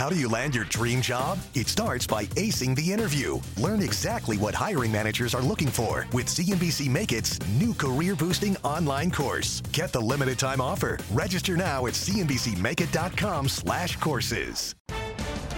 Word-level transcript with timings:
How 0.00 0.08
do 0.08 0.18
you 0.18 0.28
land 0.30 0.54
your 0.54 0.64
dream 0.64 1.02
job? 1.02 1.38
It 1.54 1.68
starts 1.68 2.06
by 2.06 2.24
acing 2.24 2.74
the 2.74 2.90
interview. 2.90 3.38
Learn 3.58 3.82
exactly 3.82 4.38
what 4.38 4.54
hiring 4.54 4.90
managers 4.90 5.34
are 5.34 5.42
looking 5.42 5.68
for 5.68 6.06
with 6.14 6.24
CNBC 6.24 6.88
Make 6.88 7.12
It's 7.12 7.38
new 7.58 7.74
career 7.74 8.16
boosting 8.16 8.56
online 8.64 9.10
course. 9.10 9.60
Get 9.72 9.92
the 9.92 10.00
limited 10.00 10.38
time 10.38 10.58
offer. 10.58 10.96
Register 11.12 11.54
now 11.54 11.84
at 11.84 11.92
cnbcmakeit.com 11.92 13.46
slash 13.50 13.96
courses. 13.96 14.74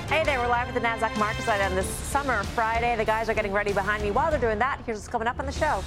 Hey 0.08 0.24
there, 0.24 0.40
we're 0.40 0.48
live 0.48 0.66
at 0.66 0.74
the 0.74 0.80
NASDAQ 0.80 1.16
market 1.20 1.44
site 1.44 1.60
on 1.60 1.76
this 1.76 1.86
summer 1.86 2.42
Friday. 2.42 2.96
The 2.96 3.04
guys 3.04 3.28
are 3.28 3.34
getting 3.34 3.52
ready 3.52 3.72
behind 3.72 4.02
me. 4.02 4.10
While 4.10 4.32
they're 4.32 4.40
doing 4.40 4.58
that, 4.58 4.80
here's 4.84 4.98
what's 4.98 5.06
coming 5.06 5.28
up 5.28 5.38
on 5.38 5.46
the 5.46 5.52
show. 5.52 5.84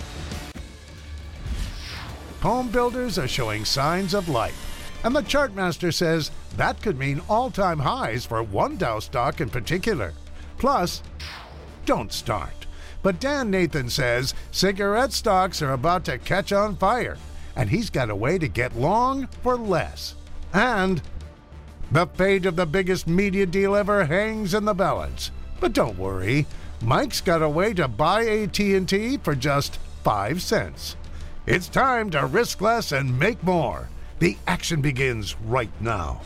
Home 2.40 2.70
builders 2.70 3.20
are 3.20 3.28
showing 3.28 3.66
signs 3.66 4.14
of 4.14 4.30
life. 4.30 4.72
And 5.04 5.16
the 5.16 5.22
Chartmaster 5.22 5.94
says 5.94 6.32
that 6.58 6.82
could 6.82 6.98
mean 6.98 7.22
all 7.30 7.52
time 7.52 7.80
highs 7.80 8.26
for 8.26 8.42
one 8.44 8.78
Dow 8.78 9.00
stock 9.00 9.42
in 9.42 9.50
particular. 9.50 10.14
Plus, 10.58 11.02
don't 11.86 12.12
start. 12.12 12.66
But 13.04 13.20
Dan 13.20 13.52
Nathan 13.52 13.90
says 13.90 14.34
cigarette 14.52 15.14
stocks 15.14 15.62
are 15.62 15.74
about 15.74 16.06
to 16.06 16.18
catch 16.18 16.52
on 16.52 16.76
fire, 16.76 17.18
and 17.56 17.70
he's 17.70 17.90
got 17.90 18.10
a 18.10 18.16
way 18.16 18.38
to 18.38 18.48
get 18.48 18.76
long 18.76 19.28
for 19.44 19.56
less. 19.56 20.16
And 20.54 21.02
the 21.92 22.08
fate 22.08 22.46
of 22.46 22.56
the 22.56 22.66
biggest 22.66 23.06
media 23.06 23.46
deal 23.46 23.76
ever 23.76 24.06
hangs 24.06 24.54
in 24.54 24.66
the 24.66 24.74
balance. 24.74 25.32
But 25.60 25.74
don't 25.74 26.00
worry, 26.00 26.48
Mike's 26.82 27.22
got 27.22 27.42
a 27.42 27.50
way 27.50 27.74
to 27.74 27.88
buy 27.88 28.26
AT&T 28.26 29.18
for 29.18 29.36
just 29.36 29.78
5 30.04 30.42
cents. 30.42 30.96
It's 31.46 31.68
time 31.68 32.10
to 32.10 32.26
risk 32.26 32.62
less 32.62 32.92
and 32.92 33.20
make 33.20 33.44
more. 33.44 33.90
The 34.20 34.38
action 34.48 34.82
begins 34.82 35.36
right 35.42 35.70
now. 35.80 36.22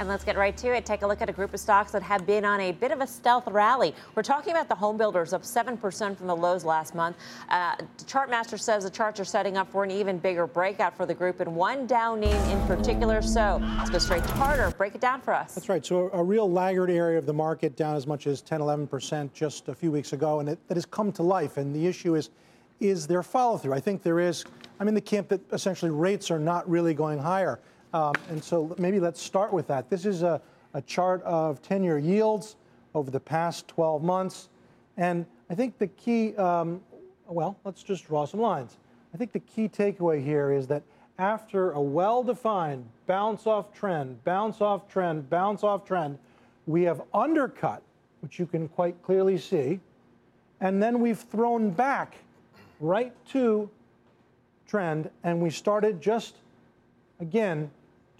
And 0.00 0.08
let's 0.08 0.24
get 0.24 0.38
right 0.38 0.56
to 0.56 0.74
it. 0.74 0.86
Take 0.86 1.02
a 1.02 1.06
look 1.06 1.20
at 1.20 1.28
a 1.28 1.32
group 1.32 1.52
of 1.52 1.60
stocks 1.60 1.92
that 1.92 2.02
have 2.02 2.26
been 2.26 2.42
on 2.42 2.58
a 2.58 2.72
bit 2.72 2.90
of 2.90 3.02
a 3.02 3.06
stealth 3.06 3.46
rally. 3.46 3.94
We're 4.14 4.22
talking 4.22 4.54
about 4.54 4.66
the 4.66 4.74
home 4.74 4.96
builders 4.96 5.34
up 5.34 5.42
7% 5.42 6.16
from 6.16 6.26
the 6.26 6.34
lows 6.34 6.64
last 6.64 6.94
month. 6.94 7.18
Uh, 7.50 7.76
Chartmaster 8.06 8.58
says 8.58 8.84
the 8.84 8.88
charts 8.88 9.20
are 9.20 9.26
setting 9.26 9.58
up 9.58 9.70
for 9.70 9.84
an 9.84 9.90
even 9.90 10.16
bigger 10.16 10.46
breakout 10.46 10.96
for 10.96 11.04
the 11.04 11.12
group 11.12 11.40
and 11.40 11.54
one 11.54 11.86
Dow 11.86 12.14
name 12.14 12.42
in 12.48 12.66
particular. 12.66 13.20
So 13.20 13.58
let's 13.76 13.90
go 13.90 13.98
straight 13.98 14.24
to 14.24 14.32
Carter. 14.32 14.70
Break 14.78 14.94
it 14.94 15.02
down 15.02 15.20
for 15.20 15.34
us. 15.34 15.54
That's 15.54 15.68
right. 15.68 15.84
So 15.84 16.08
a 16.14 16.24
real 16.24 16.50
laggard 16.50 16.88
area 16.88 17.18
of 17.18 17.26
the 17.26 17.34
market 17.34 17.76
down 17.76 17.94
as 17.94 18.06
much 18.06 18.26
as 18.26 18.40
10, 18.40 18.60
11% 18.60 19.30
just 19.34 19.68
a 19.68 19.74
few 19.74 19.92
weeks 19.92 20.14
ago. 20.14 20.40
And 20.40 20.48
it, 20.48 20.68
that 20.68 20.78
has 20.78 20.86
come 20.86 21.12
to 21.12 21.22
life. 21.22 21.58
And 21.58 21.76
the 21.76 21.86
issue 21.86 22.14
is, 22.14 22.30
is 22.80 23.06
there 23.06 23.22
follow 23.22 23.58
through? 23.58 23.74
I 23.74 23.80
think 23.80 24.02
there 24.02 24.18
is. 24.18 24.46
I'm 24.78 24.88
in 24.88 24.94
the 24.94 25.00
camp 25.02 25.28
that 25.28 25.42
essentially 25.52 25.90
rates 25.90 26.30
are 26.30 26.38
not 26.38 26.66
really 26.70 26.94
going 26.94 27.18
higher. 27.18 27.60
Um, 27.92 28.14
and 28.28 28.42
so 28.42 28.74
maybe 28.78 29.00
let's 29.00 29.20
start 29.20 29.52
with 29.52 29.66
that. 29.68 29.90
This 29.90 30.06
is 30.06 30.22
a, 30.22 30.40
a 30.74 30.82
chart 30.82 31.22
of 31.22 31.60
10 31.62 31.82
year 31.82 31.98
yields 31.98 32.56
over 32.94 33.10
the 33.10 33.20
past 33.20 33.66
12 33.68 34.02
months. 34.02 34.48
And 34.96 35.26
I 35.48 35.54
think 35.54 35.78
the 35.78 35.88
key, 35.88 36.36
um, 36.36 36.80
well, 37.26 37.58
let's 37.64 37.82
just 37.82 38.06
draw 38.06 38.26
some 38.26 38.40
lines. 38.40 38.76
I 39.12 39.16
think 39.16 39.32
the 39.32 39.40
key 39.40 39.68
takeaway 39.68 40.24
here 40.24 40.52
is 40.52 40.66
that 40.68 40.82
after 41.18 41.72
a 41.72 41.80
well 41.80 42.22
defined 42.22 42.86
bounce 43.06 43.46
off 43.46 43.72
trend, 43.74 44.22
bounce 44.24 44.60
off 44.60 44.88
trend, 44.88 45.28
bounce 45.28 45.64
off 45.64 45.84
trend, 45.84 46.18
we 46.66 46.82
have 46.84 47.02
undercut, 47.12 47.82
which 48.20 48.38
you 48.38 48.46
can 48.46 48.68
quite 48.68 49.02
clearly 49.02 49.36
see, 49.36 49.80
and 50.60 50.82
then 50.82 51.00
we've 51.00 51.18
thrown 51.18 51.70
back 51.70 52.16
right 52.78 53.12
to 53.30 53.68
trend, 54.66 55.10
and 55.24 55.40
we 55.40 55.50
started 55.50 56.00
just 56.00 56.36
again 57.18 57.70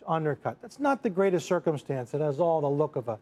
undercut. 0.07 0.57
That's 0.63 0.79
not 0.79 1.03
the 1.03 1.11
greatest 1.11 1.47
circumstance. 1.47 2.15
It 2.15 2.21
has 2.21 2.41
all 2.41 2.61
the 2.61 2.69
look 2.69 2.97
of 2.97 3.09
a 3.09 3.19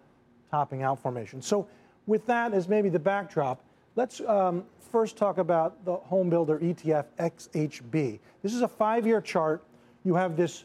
topping 0.50 0.82
out 0.82 1.00
formation. 1.00 1.42
So, 1.42 1.66
with 2.06 2.24
that 2.26 2.54
as 2.54 2.68
maybe 2.68 2.88
the 2.88 2.98
backdrop, 2.98 3.62
let's 3.96 4.20
um, 4.20 4.64
first 4.90 5.16
talk 5.16 5.38
about 5.38 5.84
the 5.84 5.96
home 5.96 6.30
builder 6.30 6.58
ETF 6.58 7.04
XHB. 7.18 8.18
This 8.42 8.54
is 8.54 8.62
a 8.62 8.68
five 8.68 9.06
year 9.06 9.20
chart. 9.20 9.62
You 10.04 10.14
have 10.14 10.36
this 10.36 10.64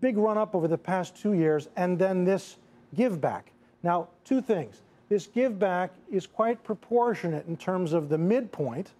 big 0.00 0.16
run 0.16 0.36
up 0.36 0.54
over 0.54 0.68
the 0.68 0.78
past 0.78 1.16
two 1.16 1.32
years, 1.32 1.68
and 1.76 1.98
then 1.98 2.24
this 2.24 2.58
give 2.94 3.20
back. 3.20 3.52
Now, 3.82 4.08
two 4.24 4.40
things. 4.40 4.82
This 5.08 5.26
give 5.26 5.58
back 5.58 5.90
is 6.10 6.26
quite 6.26 6.62
proportionate 6.64 7.46
in 7.46 7.56
terms 7.56 7.92
of 7.92 8.08
the 8.08 8.18
midpoint. 8.18 8.92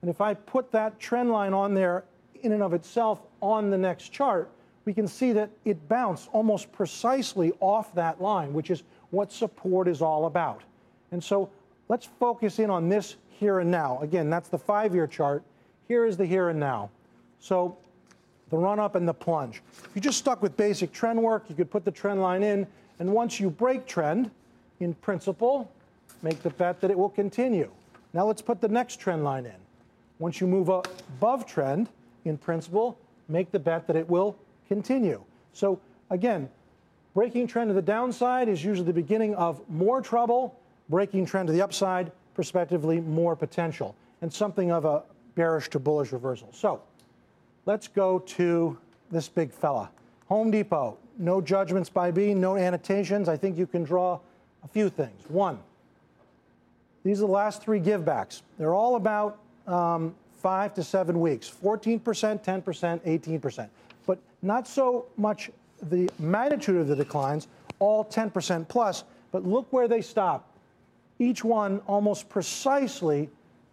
And 0.00 0.10
if 0.10 0.20
I 0.20 0.34
put 0.34 0.72
that 0.72 0.98
trend 0.98 1.30
line 1.30 1.52
on 1.52 1.74
there 1.74 2.04
in 2.42 2.52
and 2.52 2.62
of 2.62 2.72
itself 2.72 3.20
on 3.40 3.70
the 3.70 3.78
next 3.78 4.10
chart, 4.12 4.50
we 4.84 4.94
can 4.94 5.08
see 5.08 5.32
that 5.32 5.50
it 5.64 5.88
bounced 5.88 6.28
almost 6.32 6.70
precisely 6.72 7.52
off 7.60 7.94
that 7.94 8.20
line, 8.20 8.52
which 8.52 8.70
is 8.70 8.82
what 9.10 9.32
support 9.32 9.88
is 9.88 10.00
all 10.00 10.26
about. 10.26 10.62
And 11.12 11.22
so 11.22 11.50
let's 11.88 12.06
focus 12.18 12.58
in 12.58 12.70
on 12.70 12.88
this 12.88 13.16
here 13.28 13.60
and 13.60 13.70
now. 13.70 13.98
Again, 14.00 14.30
that's 14.30 14.48
the 14.48 14.58
five 14.58 14.94
year 14.94 15.06
chart. 15.06 15.42
Here 15.88 16.04
is 16.04 16.16
the 16.16 16.26
here 16.26 16.48
and 16.48 16.58
now. 16.58 16.90
So 17.40 17.76
the 18.50 18.56
run 18.56 18.78
up 18.78 18.94
and 18.94 19.06
the 19.06 19.14
plunge. 19.14 19.62
If 19.84 19.90
you 19.94 20.00
just 20.00 20.18
stuck 20.18 20.42
with 20.42 20.56
basic 20.56 20.92
trend 20.92 21.20
work, 21.20 21.44
you 21.48 21.54
could 21.54 21.70
put 21.70 21.84
the 21.84 21.90
trend 21.90 22.22
line 22.22 22.42
in, 22.42 22.66
and 22.98 23.12
once 23.12 23.40
you 23.40 23.50
break 23.50 23.86
trend, 23.86 24.30
in 24.80 24.94
principle, 24.94 25.70
make 26.22 26.42
the 26.42 26.50
bet 26.50 26.80
that 26.80 26.90
it 26.90 26.98
will 26.98 27.08
continue. 27.08 27.70
Now 28.12 28.26
let's 28.26 28.42
put 28.42 28.60
the 28.60 28.68
next 28.68 29.00
trend 29.00 29.24
line 29.24 29.46
in. 29.46 29.56
Once 30.18 30.40
you 30.40 30.46
move 30.46 30.68
above 30.68 31.46
trend, 31.46 31.88
in 32.26 32.36
principle, 32.38 32.98
make 33.28 33.50
the 33.52 33.58
bet 33.58 33.86
that 33.86 33.96
it 33.96 34.08
will 34.08 34.36
continue. 34.68 35.22
So 35.52 35.80
again, 36.10 36.48
breaking 37.14 37.46
trend 37.46 37.70
to 37.70 37.74
the 37.74 37.82
downside 37.82 38.48
is 38.48 38.64
usually 38.64 38.86
the 38.86 38.92
beginning 38.92 39.34
of 39.34 39.60
more 39.68 40.00
trouble. 40.00 40.58
Breaking 40.88 41.26
trend 41.26 41.48
to 41.48 41.52
the 41.52 41.62
upside, 41.62 42.12
prospectively, 42.34 43.00
more 43.00 43.34
potential, 43.34 43.96
and 44.22 44.32
something 44.32 44.70
of 44.70 44.84
a 44.84 45.02
bearish 45.34 45.68
to 45.70 45.80
bullish 45.80 46.12
reversal. 46.12 46.48
So 46.52 46.80
let's 47.64 47.88
go 47.88 48.20
to 48.20 48.78
this 49.10 49.28
big 49.28 49.50
fella. 49.52 49.90
Home 50.28 50.50
Depot, 50.50 50.96
no 51.18 51.40
judgments 51.40 51.88
by 51.88 52.10
B, 52.10 52.34
no 52.34 52.56
annotations. 52.56 53.28
I 53.28 53.36
think 53.36 53.58
you 53.58 53.66
can 53.66 53.82
draw 53.84 54.20
a 54.64 54.68
few 54.68 54.88
things. 54.88 55.22
One, 55.28 55.58
these 57.02 57.18
are 57.18 57.26
the 57.26 57.32
last 57.32 57.62
three 57.62 57.80
givebacks. 57.80 58.42
They're 58.58 58.74
all 58.74 58.96
about 58.96 59.38
um, 59.66 60.14
five 60.46 60.72
to 60.72 60.84
seven 60.84 61.18
weeks 61.18 61.50
14%, 61.50 62.00
10%, 62.00 63.00
18%. 63.00 63.68
But 64.06 64.20
not 64.42 64.68
so 64.68 65.06
much 65.16 65.50
the 65.90 66.08
magnitude 66.20 66.76
of 66.76 66.86
the 66.86 66.94
declines, 66.94 67.48
all 67.80 68.04
10% 68.04 68.68
plus, 68.68 69.02
but 69.32 69.44
look 69.44 69.66
where 69.72 69.88
they 69.88 70.00
stop. 70.00 70.48
Each 71.18 71.42
one 71.42 71.80
almost 71.88 72.28
precisely, 72.28 73.28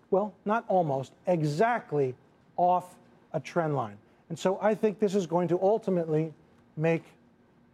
well, 0.10 0.34
not 0.46 0.66
almost, 0.68 1.12
exactly 1.28 2.16
off 2.58 2.96
a 3.34 3.40
trend 3.40 3.76
line. 3.76 3.98
And 4.30 4.40
so 4.40 4.58
I 4.60 4.74
think 4.74 4.98
this 4.98 5.14
is 5.14 5.28
going 5.28 5.48
to 5.50 5.62
ultimately 5.62 6.34
make 6.76 7.04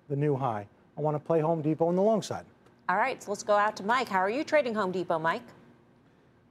the 0.09 0.15
new 0.17 0.35
high. 0.35 0.67
I 0.97 0.99
want 0.99 1.15
to 1.15 1.19
play 1.19 1.39
Home 1.39 1.61
Depot 1.61 1.87
on 1.87 1.95
the 1.95 2.01
long 2.01 2.21
side. 2.21 2.43
All 2.89 2.97
right, 2.97 3.23
so 3.23 3.31
let's 3.31 3.43
go 3.43 3.55
out 3.55 3.77
to 3.77 3.83
Mike. 3.83 4.09
How 4.09 4.19
are 4.19 4.29
you 4.29 4.43
trading 4.43 4.75
Home 4.75 4.91
Depot, 4.91 5.19
Mike? 5.19 5.43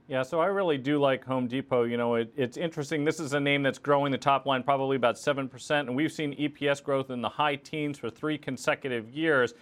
Yeah, 0.09 0.23
so 0.23 0.41
I 0.41 0.47
really 0.47 0.79
do 0.79 0.99
like 0.99 1.23
Home 1.25 1.47
Depot. 1.47 1.83
You 1.83 1.95
know, 1.95 2.15
it, 2.15 2.33
it's 2.35 2.57
interesting. 2.57 3.05
This 3.05 3.19
is 3.19 3.33
a 3.33 3.39
name 3.39 3.61
that's 3.61 3.77
growing 3.77 4.11
the 4.11 4.17
top 4.17 4.47
line 4.47 4.63
probably 4.63 4.95
about 4.95 5.17
7%, 5.17 5.79
and 5.81 5.95
we've 5.95 6.11
seen 6.11 6.35
EPS 6.35 6.81
growth 6.81 7.11
in 7.11 7.21
the 7.21 7.29
high 7.29 7.57
teens 7.57 7.99
for 7.99 8.09
three 8.09 8.35
consecutive 8.35 9.07
years. 9.11 9.53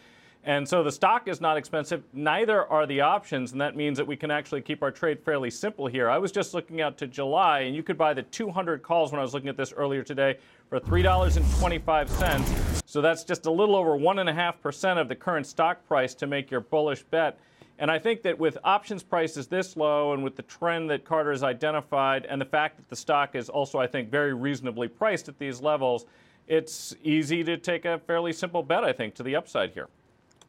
And 0.45 0.65
so 0.65 0.83
the 0.83 0.91
stock 0.91 1.27
is 1.27 1.41
not 1.41 1.57
expensive. 1.57 2.01
Neither 2.13 2.65
are 2.65 2.85
the 2.85 3.01
options, 3.01 3.51
and 3.51 3.59
that 3.59 3.75
means 3.75 3.97
that 3.97 4.07
we 4.07 4.15
can 4.15 4.31
actually 4.31 4.61
keep 4.61 4.81
our 4.81 4.91
trade 4.91 5.19
fairly 5.19 5.49
simple 5.49 5.85
here. 5.85 6.09
I 6.09 6.17
was 6.17 6.31
just 6.31 6.53
looking 6.53 6.79
out 6.79 6.97
to 6.99 7.07
July, 7.07 7.61
and 7.61 7.75
you 7.75 7.83
could 7.83 7.97
buy 7.97 8.13
the 8.13 8.23
200 8.23 8.81
calls 8.81 9.11
when 9.11 9.19
I 9.19 9.23
was 9.23 9.33
looking 9.33 9.49
at 9.49 9.57
this 9.57 9.73
earlier 9.73 10.01
today 10.01 10.37
for 10.69 10.79
$3.25. 10.79 12.81
So 12.85 13.01
that's 13.01 13.25
just 13.25 13.47
a 13.47 13.51
little 13.51 13.75
over 13.75 13.97
1.5% 13.97 14.97
of 14.97 15.09
the 15.09 15.15
current 15.15 15.45
stock 15.45 15.85
price 15.85 16.15
to 16.15 16.25
make 16.25 16.49
your 16.49 16.61
bullish 16.61 17.03
bet. 17.03 17.37
And 17.79 17.91
I 17.91 17.99
think 17.99 18.23
that 18.23 18.39
with 18.39 18.57
options 18.63 19.03
prices 19.03 19.47
this 19.47 19.77
low 19.77 20.13
and 20.13 20.23
with 20.23 20.35
the 20.35 20.41
trend 20.43 20.89
that 20.89 21.05
Carter 21.05 21.31
has 21.31 21.43
identified 21.43 22.25
and 22.25 22.41
the 22.41 22.45
fact 22.45 22.77
that 22.77 22.89
the 22.89 22.95
stock 22.95 23.35
is 23.35 23.49
also, 23.49 23.77
I 23.77 23.85
think, 23.85 24.09
very 24.09 24.33
reasonably 24.33 24.87
priced 24.87 25.29
at 25.29 25.37
these 25.37 25.61
levels, 25.61 26.05
it's 26.47 26.95
easy 27.03 27.43
to 27.43 27.57
take 27.57 27.85
a 27.85 27.99
fairly 27.99 28.33
simple 28.33 28.63
bet, 28.63 28.83
I 28.83 28.93
think, 28.93 29.13
to 29.15 29.23
the 29.23 29.35
upside 29.35 29.71
here. 29.71 29.87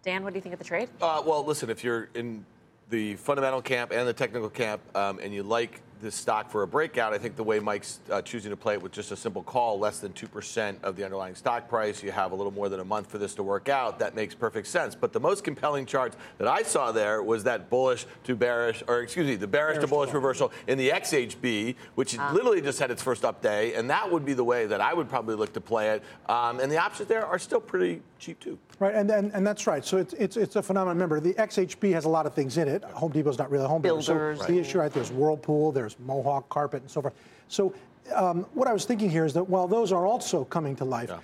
Dan, 0.03 0.25
what 0.25 0.33
do 0.33 0.39
you 0.39 0.43
think 0.43 0.55
of 0.55 0.59
the 0.59 0.65
trade? 0.65 0.89
Uh, 1.03 1.23
well, 1.25 1.45
listen, 1.45 1.69
if 1.69 1.85
you're 1.85 2.09
in 2.15 2.47
the 2.89 3.17
fundamental 3.17 3.61
camp 3.61 3.91
and 3.91 4.09
the 4.09 4.13
technical 4.13 4.49
camp 4.49 4.81
um, 4.97 5.19
and 5.19 5.35
you 5.35 5.43
like 5.43 5.83
this 6.01 6.15
stock 6.15 6.51
for 6.51 6.63
a 6.63 6.67
breakout, 6.67 7.13
I 7.13 7.19
think 7.19 7.37
the 7.37 7.45
way 7.45 7.61
Mike's 7.61 8.01
uh, 8.11 8.23
choosing 8.23 8.51
to 8.51 8.57
play 8.57 8.75
it 8.75 8.83
with 8.83 8.93
just 8.93 9.13
a 9.13 9.17
simple 9.17 9.43
call, 9.43 9.79
less 9.79 9.99
than 10.01 10.13
2% 10.13 10.83
of 10.83 10.97
the 10.97 11.05
underlying 11.05 11.35
stock 11.35 11.69
price, 11.69 12.03
you 12.03 12.11
have 12.11 12.33
a 12.33 12.35
little 12.35 12.53
more 12.53 12.69
than 12.69 12.81
a 12.81 12.85
month 12.85 13.11
for 13.11 13.19
this 13.19 13.35
to 13.35 13.43
work 13.43 13.69
out. 13.69 13.99
That 13.99 14.15
makes 14.15 14.35
perfect 14.35 14.67
sense. 14.69 14.95
But 14.95 15.13
the 15.13 15.21
most 15.21 15.45
compelling 15.45 15.87
charts 15.87 16.17
that 16.39 16.49
I 16.49 16.63
saw 16.63 16.93
there 16.93 17.23
was 17.23 17.45
that 17.45 17.71
bullish 17.71 18.07
to 18.25 18.37
bearish, 18.37 18.83
or 18.87 19.01
excuse 19.01 19.27
me, 19.27 19.37
the 19.37 19.47
bearish, 19.47 19.77
bearish 19.77 19.85
to 19.85 19.89
bullish 19.89 20.13
reversal 20.13 20.53
in 20.67 20.79
the 20.79 20.91
XHB, 20.91 21.75
which 21.95 22.19
ah. 22.19 22.31
literally 22.33 22.61
just 22.61 22.79
had 22.79 22.91
its 22.91 23.03
first 23.03 23.25
up 23.25 23.43
day. 23.43 23.75
And 23.75 23.91
that 23.91 24.11
would 24.11 24.25
be 24.25 24.35
the 24.35 24.45
way 24.45 24.67
that 24.67 24.81
I 24.81 24.95
would 24.95 25.09
probably 25.09 25.35
look 25.35 25.53
to 25.55 25.61
play 25.61 25.91
it. 25.91 26.03
Um, 26.29 26.61
and 26.61 26.71
the 26.71 26.79
options 26.79 27.09
there 27.09 27.27
are 27.27 27.39
still 27.39 27.61
pretty 27.61 28.03
cheap 28.19 28.41
too. 28.41 28.59
Right, 28.79 28.95
and, 28.95 29.11
and, 29.11 29.33
and 29.33 29.47
that's 29.47 29.67
right. 29.67 29.85
So 29.85 29.97
it's, 29.97 30.13
it's, 30.15 30.37
it's 30.37 30.57
a 30.57 30.63
phenomenon. 30.63 30.97
Remember, 30.97 31.21
the 31.21 31.35
XHB 31.35 31.93
has 31.93 32.05
a 32.05 32.09
lot 32.09 32.27
of 32.27 32.35
things 32.35 32.57
in 32.59 32.69
it. 32.69 32.85
Home 32.85 33.13
Depot's 33.13 33.39
not 33.39 33.51
really 33.51 33.65
a 33.65 33.69
home 33.69 33.83
builder. 33.83 34.03
Builders. 34.03 34.41
So 34.41 34.47
the 34.47 34.59
issue, 34.59 34.79
right, 34.79 34.93
there's 34.93 35.11
Whirlpool, 35.11 35.73
there's 35.73 35.97
Mohawk 36.01 36.49
Carpet, 36.49 36.83
and 36.83 36.91
so 36.91 37.03
forth. 37.03 37.15
So 37.49 37.75
um, 38.15 38.47
what 38.55 38.69
I 38.69 38.73
was 38.73 38.85
thinking 38.85 39.11
here 39.11 39.25
is 39.25 39.33
that 39.35 39.45
while 39.45 39.67
those 39.69 39.93
are 39.93 40.07
also 40.07 40.45
coming 40.45 40.77
to 40.77 40.85
life, 40.85 41.09
Yeah. 41.11 41.19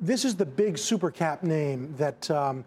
this 0.00 0.24
is 0.24 0.34
the 0.36 0.46
big 0.46 0.78
super 0.78 1.10
cap 1.10 1.42
name 1.42 1.94
that 1.96 2.30
um, 2.30 2.64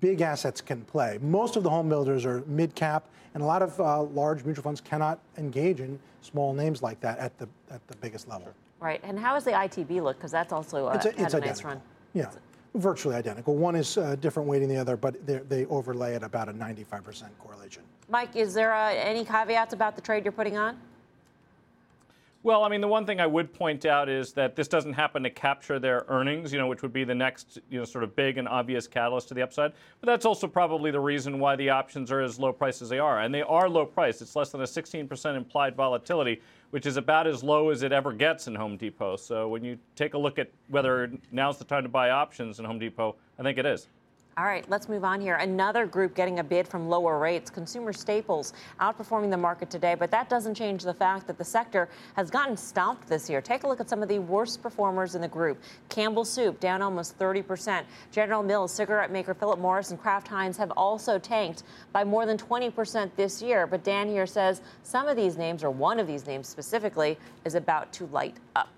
big 0.00 0.20
assets 0.20 0.60
can 0.60 0.82
play. 0.82 1.18
Most 1.22 1.56
of 1.56 1.62
the 1.62 1.70
home 1.70 1.88
builders 1.88 2.24
are 2.26 2.42
mid 2.46 2.74
cap, 2.74 3.06
and 3.34 3.42
a 3.42 3.46
lot 3.46 3.62
of 3.62 3.78
uh, 3.80 4.02
large 4.02 4.44
mutual 4.44 4.62
funds 4.64 4.80
cannot 4.80 5.18
engage 5.38 5.80
in 5.80 5.98
small 6.20 6.52
names 6.52 6.82
like 6.82 7.00
that 7.00 7.18
at 7.18 7.36
the, 7.38 7.48
at 7.70 7.86
the 7.88 7.96
biggest 7.96 8.28
level. 8.28 8.48
Right. 8.80 9.00
And 9.04 9.18
how 9.18 9.34
does 9.34 9.44
the 9.44 9.52
ITB 9.52 10.02
look? 10.02 10.16
Because 10.18 10.32
that's 10.32 10.52
also 10.52 10.88
uh, 10.88 10.92
It's, 10.94 11.06
a, 11.06 11.12
had 11.12 11.20
it's 11.20 11.34
a 11.34 11.40
nice 11.40 11.62
run. 11.64 11.80
Yeah, 12.14 12.30
virtually 12.74 13.14
identical. 13.14 13.56
One 13.56 13.76
is 13.76 13.98
uh, 13.98 14.16
different 14.16 14.48
weighting 14.48 14.68
than 14.68 14.76
the 14.76 14.80
other, 14.80 14.96
but 14.96 15.14
they 15.26 15.66
overlay 15.66 16.14
at 16.14 16.22
about 16.22 16.48
a 16.48 16.52
95% 16.52 17.24
correlation. 17.38 17.82
Mike, 18.08 18.36
is 18.36 18.54
there 18.54 18.72
uh, 18.74 18.92
any 18.92 19.24
caveats 19.24 19.72
about 19.72 19.96
the 19.96 20.02
trade 20.02 20.24
you're 20.24 20.32
putting 20.32 20.56
on? 20.56 20.78
Well, 22.44 22.64
I 22.64 22.68
mean, 22.68 22.80
the 22.80 22.88
one 22.88 23.06
thing 23.06 23.20
I 23.20 23.26
would 23.26 23.54
point 23.54 23.86
out 23.86 24.08
is 24.08 24.32
that 24.32 24.56
this 24.56 24.66
doesn't 24.66 24.94
happen 24.94 25.22
to 25.22 25.30
capture 25.30 25.78
their 25.78 26.04
earnings, 26.08 26.52
you 26.52 26.58
know, 26.58 26.66
which 26.66 26.82
would 26.82 26.92
be 26.92 27.04
the 27.04 27.14
next, 27.14 27.60
you 27.70 27.78
know, 27.78 27.84
sort 27.84 28.02
of 28.02 28.16
big 28.16 28.36
and 28.36 28.48
obvious 28.48 28.88
catalyst 28.88 29.28
to 29.28 29.34
the 29.34 29.42
upside. 29.42 29.72
But 30.00 30.08
that's 30.08 30.26
also 30.26 30.48
probably 30.48 30.90
the 30.90 30.98
reason 30.98 31.38
why 31.38 31.54
the 31.54 31.70
options 31.70 32.10
are 32.10 32.20
as 32.20 32.40
low 32.40 32.52
priced 32.52 32.82
as 32.82 32.88
they 32.88 32.98
are. 32.98 33.20
And 33.20 33.32
they 33.32 33.42
are 33.42 33.68
low 33.68 33.86
priced. 33.86 34.22
It's 34.22 34.34
less 34.34 34.50
than 34.50 34.60
a 34.60 34.64
16% 34.64 35.36
implied 35.36 35.76
volatility, 35.76 36.42
which 36.70 36.84
is 36.84 36.96
about 36.96 37.28
as 37.28 37.44
low 37.44 37.70
as 37.70 37.84
it 37.84 37.92
ever 37.92 38.12
gets 38.12 38.48
in 38.48 38.56
Home 38.56 38.76
Depot. 38.76 39.14
So 39.14 39.46
when 39.46 39.62
you 39.62 39.78
take 39.94 40.14
a 40.14 40.18
look 40.18 40.40
at 40.40 40.50
whether 40.66 41.12
now's 41.30 41.58
the 41.58 41.64
time 41.64 41.84
to 41.84 41.88
buy 41.88 42.10
options 42.10 42.58
in 42.58 42.64
Home 42.64 42.80
Depot, 42.80 43.14
I 43.38 43.44
think 43.44 43.56
it 43.56 43.66
is. 43.66 43.86
All 44.38 44.46
right, 44.46 44.64
let's 44.70 44.88
move 44.88 45.04
on 45.04 45.20
here. 45.20 45.34
Another 45.34 45.84
group 45.84 46.14
getting 46.14 46.38
a 46.38 46.44
bid 46.44 46.66
from 46.66 46.88
lower 46.88 47.18
rates, 47.18 47.50
consumer 47.50 47.92
staples, 47.92 48.54
outperforming 48.80 49.30
the 49.30 49.36
market 49.36 49.68
today, 49.68 49.94
but 49.94 50.10
that 50.10 50.30
doesn't 50.30 50.54
change 50.54 50.84
the 50.84 50.94
fact 50.94 51.26
that 51.26 51.36
the 51.36 51.44
sector 51.44 51.86
has 52.16 52.30
gotten 52.30 52.56
stomped 52.56 53.06
this 53.08 53.28
year. 53.28 53.42
Take 53.42 53.64
a 53.64 53.68
look 53.68 53.78
at 53.78 53.90
some 53.90 54.02
of 54.02 54.08
the 54.08 54.20
worst 54.20 54.62
performers 54.62 55.14
in 55.14 55.20
the 55.20 55.28
group. 55.28 55.62
Campbell 55.90 56.24
Soup 56.24 56.58
down 56.60 56.80
almost 56.80 57.18
30%. 57.18 57.84
General 58.10 58.42
Mills, 58.42 58.72
cigarette 58.72 59.10
maker 59.10 59.34
Philip 59.34 59.58
Morris, 59.58 59.90
and 59.90 60.00
Kraft 60.00 60.28
Heinz 60.28 60.56
have 60.56 60.72
also 60.78 61.18
tanked 61.18 61.64
by 61.92 62.02
more 62.02 62.24
than 62.24 62.38
20% 62.38 63.10
this 63.16 63.42
year. 63.42 63.66
But 63.66 63.84
Dan 63.84 64.08
here 64.08 64.26
says 64.26 64.62
some 64.82 65.08
of 65.08 65.16
these 65.16 65.36
names, 65.36 65.62
or 65.62 65.70
one 65.70 66.00
of 66.00 66.06
these 66.06 66.26
names 66.26 66.48
specifically, 66.48 67.18
is 67.44 67.54
about 67.54 67.92
to 67.92 68.06
light 68.06 68.38
up. 68.56 68.70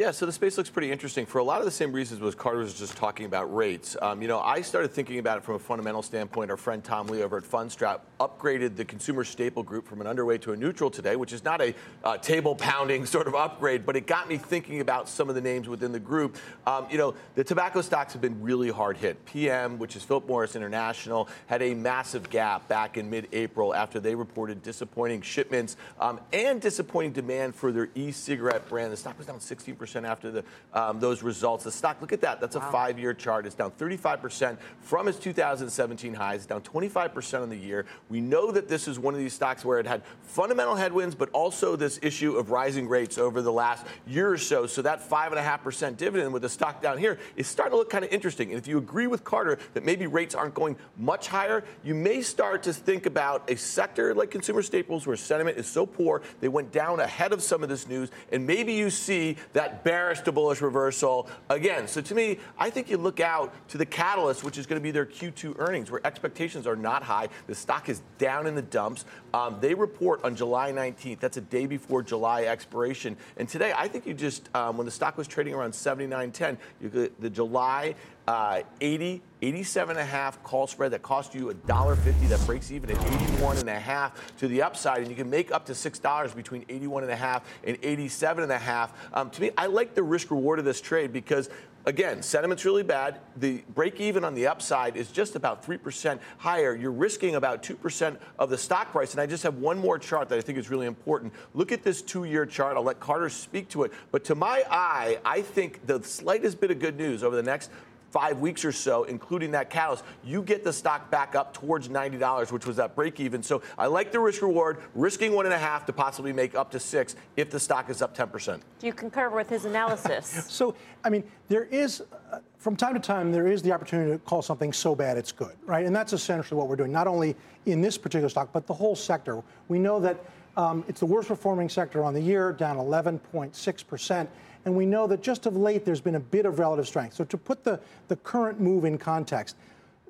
Yeah, 0.00 0.12
so 0.12 0.24
the 0.24 0.32
space 0.32 0.56
looks 0.56 0.70
pretty 0.70 0.90
interesting 0.90 1.26
for 1.26 1.40
a 1.40 1.44
lot 1.44 1.58
of 1.58 1.66
the 1.66 1.70
same 1.70 1.92
reasons 1.92 2.22
was 2.22 2.34
Carter 2.34 2.60
was 2.60 2.72
just 2.72 2.96
talking 2.96 3.26
about 3.26 3.54
rates. 3.54 3.98
Um, 4.00 4.22
you 4.22 4.28
know, 4.28 4.40
I 4.40 4.62
started 4.62 4.92
thinking 4.92 5.18
about 5.18 5.36
it 5.36 5.44
from 5.44 5.56
a 5.56 5.58
fundamental 5.58 6.00
standpoint. 6.00 6.50
Our 6.50 6.56
friend 6.56 6.82
Tom 6.82 7.08
Lee 7.08 7.22
over 7.22 7.36
at 7.36 7.44
Fundstrat 7.44 8.00
upgraded 8.18 8.76
the 8.76 8.84
consumer 8.86 9.24
staple 9.24 9.62
group 9.62 9.86
from 9.86 10.00
an 10.00 10.06
underweight 10.06 10.40
to 10.40 10.52
a 10.52 10.56
neutral 10.56 10.88
today, 10.88 11.16
which 11.16 11.34
is 11.34 11.44
not 11.44 11.60
a 11.60 11.74
uh, 12.02 12.16
table 12.16 12.56
pounding 12.56 13.04
sort 13.14 13.28
of 13.28 13.34
upgrade, 13.34 13.84
but 13.84 13.94
it 13.94 14.06
got 14.06 14.26
me 14.26 14.38
thinking 14.38 14.80
about 14.80 15.06
some 15.06 15.28
of 15.28 15.34
the 15.34 15.40
names 15.42 15.68
within 15.68 15.92
the 15.92 16.00
group. 16.00 16.38
Um, 16.66 16.86
you 16.90 16.96
know, 16.96 17.14
the 17.34 17.44
tobacco 17.44 17.82
stocks 17.82 18.14
have 18.14 18.22
been 18.22 18.40
really 18.40 18.70
hard 18.70 18.96
hit. 18.96 19.22
PM, 19.26 19.78
which 19.78 19.96
is 19.96 20.02
Philip 20.02 20.26
Morris 20.26 20.56
International, 20.56 21.28
had 21.46 21.60
a 21.60 21.74
massive 21.74 22.30
gap 22.30 22.66
back 22.68 22.96
in 22.96 23.10
mid-April 23.10 23.74
after 23.74 24.00
they 24.00 24.14
reported 24.14 24.62
disappointing 24.62 25.20
shipments 25.20 25.76
um, 26.00 26.18
and 26.32 26.58
disappointing 26.62 27.12
demand 27.12 27.54
for 27.54 27.70
their 27.70 27.90
e-cigarette 27.94 28.66
brand. 28.66 28.90
The 28.90 28.96
stock 28.96 29.18
was 29.18 29.26
down 29.26 29.40
16% 29.40 29.89
after 29.96 30.30
the, 30.30 30.44
um, 30.72 31.00
those 31.00 31.22
results. 31.22 31.64
The 31.64 31.72
stock, 31.72 32.00
look 32.00 32.12
at 32.12 32.20
that. 32.20 32.40
That's 32.40 32.56
a 32.56 32.60
five-year 32.60 33.14
chart. 33.14 33.46
It's 33.46 33.54
down 33.54 33.70
35% 33.72 34.56
from 34.80 35.08
its 35.08 35.18
2017 35.18 36.14
highs. 36.14 36.36
It's 36.36 36.46
down 36.46 36.62
25% 36.62 37.42
on 37.42 37.48
the 37.48 37.56
year. 37.56 37.86
We 38.08 38.20
know 38.20 38.50
that 38.52 38.68
this 38.68 38.88
is 38.88 38.98
one 38.98 39.14
of 39.14 39.20
these 39.20 39.34
stocks 39.34 39.64
where 39.64 39.78
it 39.78 39.86
had 39.86 40.02
fundamental 40.22 40.76
headwinds, 40.76 41.14
but 41.14 41.28
also 41.30 41.76
this 41.76 41.98
issue 42.02 42.36
of 42.36 42.50
rising 42.50 42.88
rates 42.88 43.18
over 43.18 43.42
the 43.42 43.52
last 43.52 43.86
year 44.06 44.30
or 44.30 44.38
so. 44.38 44.66
So 44.66 44.82
that 44.82 45.08
5.5% 45.08 45.96
dividend 45.96 46.32
with 46.32 46.42
the 46.42 46.48
stock 46.48 46.80
down 46.80 46.98
here 46.98 47.18
is 47.36 47.46
starting 47.46 47.72
to 47.72 47.76
look 47.76 47.90
kind 47.90 48.04
of 48.04 48.12
interesting. 48.12 48.50
And 48.50 48.58
if 48.58 48.66
you 48.66 48.78
agree 48.78 49.06
with 49.06 49.24
Carter 49.24 49.58
that 49.74 49.84
maybe 49.84 50.06
rates 50.06 50.34
aren't 50.34 50.54
going 50.54 50.76
much 50.96 51.28
higher, 51.28 51.64
you 51.84 51.94
may 51.94 52.22
start 52.22 52.62
to 52.64 52.72
think 52.72 53.06
about 53.06 53.50
a 53.50 53.56
sector 53.56 54.14
like 54.14 54.30
consumer 54.30 54.62
staples 54.62 55.06
where 55.06 55.16
sentiment 55.16 55.58
is 55.58 55.66
so 55.66 55.86
poor, 55.86 56.22
they 56.40 56.48
went 56.48 56.72
down 56.72 57.00
ahead 57.00 57.32
of 57.32 57.42
some 57.42 57.62
of 57.62 57.68
this 57.68 57.86
news, 57.86 58.10
and 58.32 58.46
maybe 58.46 58.72
you 58.72 58.90
see 58.90 59.36
that 59.52 59.79
bearish 59.84 60.20
to 60.20 60.32
bullish 60.32 60.60
reversal 60.60 61.28
again. 61.48 61.88
So 61.88 62.00
to 62.00 62.14
me, 62.14 62.38
I 62.58 62.70
think 62.70 62.90
you 62.90 62.96
look 62.96 63.20
out 63.20 63.52
to 63.68 63.78
the 63.78 63.86
catalyst, 63.86 64.44
which 64.44 64.58
is 64.58 64.66
going 64.66 64.80
to 64.80 64.82
be 64.82 64.90
their 64.90 65.06
Q2 65.06 65.58
earnings, 65.58 65.90
where 65.90 66.00
expectations 66.06 66.66
are 66.66 66.76
not 66.76 67.02
high. 67.02 67.28
The 67.46 67.54
stock 67.54 67.88
is 67.88 68.02
down 68.18 68.46
in 68.46 68.54
the 68.54 68.62
dumps. 68.62 69.04
Um, 69.34 69.56
they 69.60 69.74
report 69.74 70.24
on 70.24 70.36
July 70.36 70.72
19th. 70.72 71.20
That's 71.20 71.36
a 71.36 71.42
day 71.42 71.66
before 71.66 72.02
July 72.02 72.44
expiration. 72.44 73.16
And 73.36 73.48
today, 73.48 73.72
I 73.76 73.88
think 73.88 74.06
you 74.06 74.14
just, 74.14 74.48
um, 74.54 74.76
when 74.76 74.84
the 74.84 74.90
stock 74.90 75.16
was 75.16 75.28
trading 75.28 75.54
around 75.54 75.72
79.10, 75.72 76.56
you 76.80 77.10
the 77.18 77.30
July 77.30 77.94
uh, 78.26 78.62
80, 78.80 79.22
87 79.42 79.96
and 79.96 80.00
a 80.00 80.04
half 80.04 80.42
call 80.42 80.66
spread 80.66 80.92
that 80.92 81.02
costs 81.02 81.34
you 81.34 81.46
$1.50 81.66 82.28
that 82.28 82.46
breaks 82.46 82.70
even 82.70 82.90
at 82.90 82.98
81 83.32 83.58
and 83.58 83.68
a 83.68 83.78
half 83.78 84.36
to 84.38 84.48
the 84.48 84.62
upside, 84.62 84.98
and 84.98 85.08
you 85.08 85.16
can 85.16 85.30
make 85.30 85.50
up 85.50 85.66
to 85.66 85.72
$6 85.72 86.34
between 86.34 86.64
81 86.68 87.02
and 87.02 87.12
a 87.12 87.16
half 87.16 87.44
and 87.64 87.76
87 87.82 88.42
and 88.42 88.52
a 88.52 88.58
half. 88.58 88.92
Um, 89.12 89.30
to 89.30 89.40
me, 89.40 89.50
I 89.56 89.66
like 89.66 89.94
the 89.94 90.02
risk 90.02 90.30
reward 90.30 90.58
of 90.58 90.64
this 90.64 90.80
trade 90.80 91.12
because 91.12 91.48
Again, 91.86 92.22
sentiment's 92.22 92.66
really 92.66 92.82
bad. 92.82 93.20
The 93.36 93.62
break 93.74 94.00
even 94.00 94.22
on 94.22 94.34
the 94.34 94.48
upside 94.48 94.96
is 94.96 95.10
just 95.10 95.34
about 95.34 95.64
3% 95.64 96.18
higher. 96.36 96.76
You're 96.76 96.92
risking 96.92 97.36
about 97.36 97.62
2% 97.62 98.18
of 98.38 98.50
the 98.50 98.58
stock 98.58 98.92
price. 98.92 99.12
And 99.12 99.20
I 99.20 99.24
just 99.24 99.42
have 99.44 99.56
one 99.56 99.78
more 99.78 99.98
chart 99.98 100.28
that 100.28 100.36
I 100.36 100.42
think 100.42 100.58
is 100.58 100.68
really 100.68 100.86
important. 100.86 101.32
Look 101.54 101.72
at 101.72 101.82
this 101.82 102.02
two 102.02 102.24
year 102.24 102.44
chart. 102.44 102.76
I'll 102.76 102.82
let 102.82 103.00
Carter 103.00 103.30
speak 103.30 103.70
to 103.70 103.84
it. 103.84 103.92
But 104.12 104.24
to 104.24 104.34
my 104.34 104.62
eye, 104.70 105.20
I 105.24 105.40
think 105.40 105.86
the 105.86 106.02
slightest 106.02 106.60
bit 106.60 106.70
of 106.70 106.80
good 106.80 106.98
news 106.98 107.24
over 107.24 107.34
the 107.34 107.42
next 107.42 107.70
five 108.10 108.40
weeks 108.40 108.64
or 108.64 108.72
so, 108.72 109.04
including 109.04 109.52
that 109.52 109.70
catalyst, 109.70 110.04
you 110.24 110.42
get 110.42 110.64
the 110.64 110.72
stock 110.72 111.10
back 111.10 111.34
up 111.34 111.54
towards 111.54 111.88
$90, 111.88 112.52
which 112.52 112.66
was 112.66 112.76
that 112.76 112.94
break 112.94 113.20
even. 113.20 113.42
So 113.42 113.62
I 113.78 113.86
like 113.86 114.12
the 114.12 114.20
risk 114.20 114.42
reward, 114.42 114.78
risking 114.94 115.32
one 115.32 115.46
and 115.46 115.54
a 115.54 115.58
half 115.58 115.86
to 115.86 115.92
possibly 115.92 116.32
make 116.32 116.54
up 116.54 116.70
to 116.72 116.80
six 116.80 117.16
if 117.36 117.50
the 117.50 117.60
stock 117.60 117.88
is 117.88 118.02
up 118.02 118.16
10%. 118.16 118.60
Do 118.78 118.86
you 118.86 118.92
concur 118.92 119.28
with 119.30 119.48
his 119.48 119.64
analysis? 119.64 120.48
So, 120.60 120.74
I 121.04 121.10
mean, 121.10 121.24
there 121.48 121.64
is, 121.64 122.02
uh, 122.32 122.40
from 122.58 122.76
time 122.76 122.94
to 122.94 123.00
time, 123.00 123.30
there 123.32 123.46
is 123.46 123.62
the 123.62 123.72
opportunity 123.72 124.10
to 124.12 124.18
call 124.18 124.42
something 124.42 124.72
so 124.72 124.94
bad 124.94 125.16
it's 125.16 125.32
good, 125.32 125.56
right? 125.64 125.86
And 125.86 125.94
that's 125.94 126.12
essentially 126.12 126.58
what 126.58 126.68
we're 126.68 126.76
doing, 126.76 126.92
not 126.92 127.06
only 127.06 127.36
in 127.66 127.80
this 127.80 127.96
particular 127.96 128.28
stock, 128.28 128.50
but 128.52 128.66
the 128.66 128.74
whole 128.74 128.96
sector. 128.96 129.42
We 129.68 129.78
know 129.78 130.00
that 130.00 130.18
um, 130.56 130.84
it's 130.88 131.00
the 131.00 131.06
worst 131.06 131.28
performing 131.28 131.68
sector 131.68 132.02
on 132.02 132.14
the 132.14 132.20
year, 132.20 132.52
down 132.52 132.76
11.6%. 132.76 134.28
And 134.64 134.76
we 134.76 134.86
know 134.86 135.06
that 135.06 135.22
just 135.22 135.46
of 135.46 135.56
late, 135.56 135.84
there's 135.84 136.00
been 136.00 136.16
a 136.16 136.20
bit 136.20 136.46
of 136.46 136.58
relative 136.58 136.86
strength. 136.86 137.14
So, 137.14 137.24
to 137.24 137.38
put 137.38 137.64
the, 137.64 137.80
the 138.08 138.16
current 138.16 138.60
move 138.60 138.84
in 138.84 138.98
context, 138.98 139.56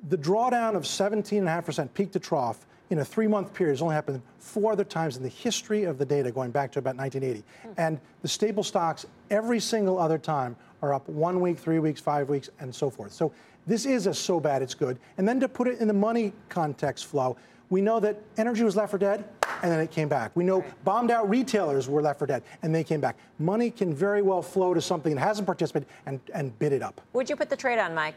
the 0.09 0.19
drawdown 0.19 0.75
of 0.75 0.83
17.5% 0.83 1.95
peak 1.95 2.12
to 2.12 2.19
trough 2.19 2.66
in 2.90 2.99
a 2.99 3.04
three 3.04 3.28
month 3.28 3.54
period 3.54 3.75
has 3.75 3.83
only 3.83 3.95
happened 3.95 4.21
four 4.38 4.73
other 4.73 4.85
times 4.85 5.16
in 5.16 5.23
the 5.23 5.28
history 5.28 5.85
of 5.85 5.99
the 5.99 6.04
data 6.04 6.30
going 6.30 6.50
back 6.50 6.73
to 6.73 6.78
about 6.78 6.97
1980. 6.97 7.45
Hmm. 7.62 7.80
And 7.80 8.00
the 8.23 8.28
staple 8.28 8.64
stocks, 8.64 9.07
every 9.30 9.61
single 9.61 9.99
other 9.99 10.19
time, 10.19 10.57
are 10.83 10.95
up 10.95 11.09
one 11.09 11.40
week, 11.40 11.59
three 11.59 11.78
weeks, 11.78 12.00
five 12.00 12.28
weeks, 12.28 12.50
and 12.59 12.75
so 12.75 12.90
forth. 12.90 13.12
So 13.12 13.33
this 13.66 13.87
is 13.87 14.07
a 14.07 14.14
so 14.14 14.40
bad 14.40 14.62
it's 14.62 14.75
good. 14.75 14.99
And 15.19 15.28
then 15.28 15.38
to 15.40 15.49
put 15.49 15.69
it 15.69 15.78
in 15.78 15.87
the 15.87 15.95
money 15.95 16.33
context 16.49 17.07
flow, 17.07 17.37
we 17.69 17.80
know 17.80 18.00
that 18.00 18.21
energy 18.37 18.64
was 18.64 18.76
left 18.76 18.90
for 18.90 18.99
dead 18.99 19.25
and 19.62 19.70
then 19.70 19.80
it 19.80 19.90
came 19.90 20.08
back. 20.08 20.32
We 20.34 20.44
know 20.44 20.64
bombed 20.84 21.10
out 21.10 21.28
retailers 21.28 21.88
were 21.88 22.02
left 22.02 22.18
for 22.18 22.26
dead 22.26 22.42
and 22.62 22.74
they 22.74 22.84
came 22.84 23.00
back. 23.00 23.16
Money 23.38 23.70
can 23.70 23.94
very 23.94 24.22
well 24.22 24.42
flow 24.42 24.74
to 24.74 24.80
something 24.80 25.14
that 25.14 25.20
hasn't 25.20 25.46
participated 25.46 25.88
and, 26.06 26.20
and 26.34 26.58
bid 26.58 26.72
it 26.72 26.82
up. 26.82 27.00
Would 27.12 27.28
you 27.28 27.36
put 27.36 27.50
the 27.50 27.56
trade 27.56 27.78
on, 27.78 27.94
Mike? 27.94 28.16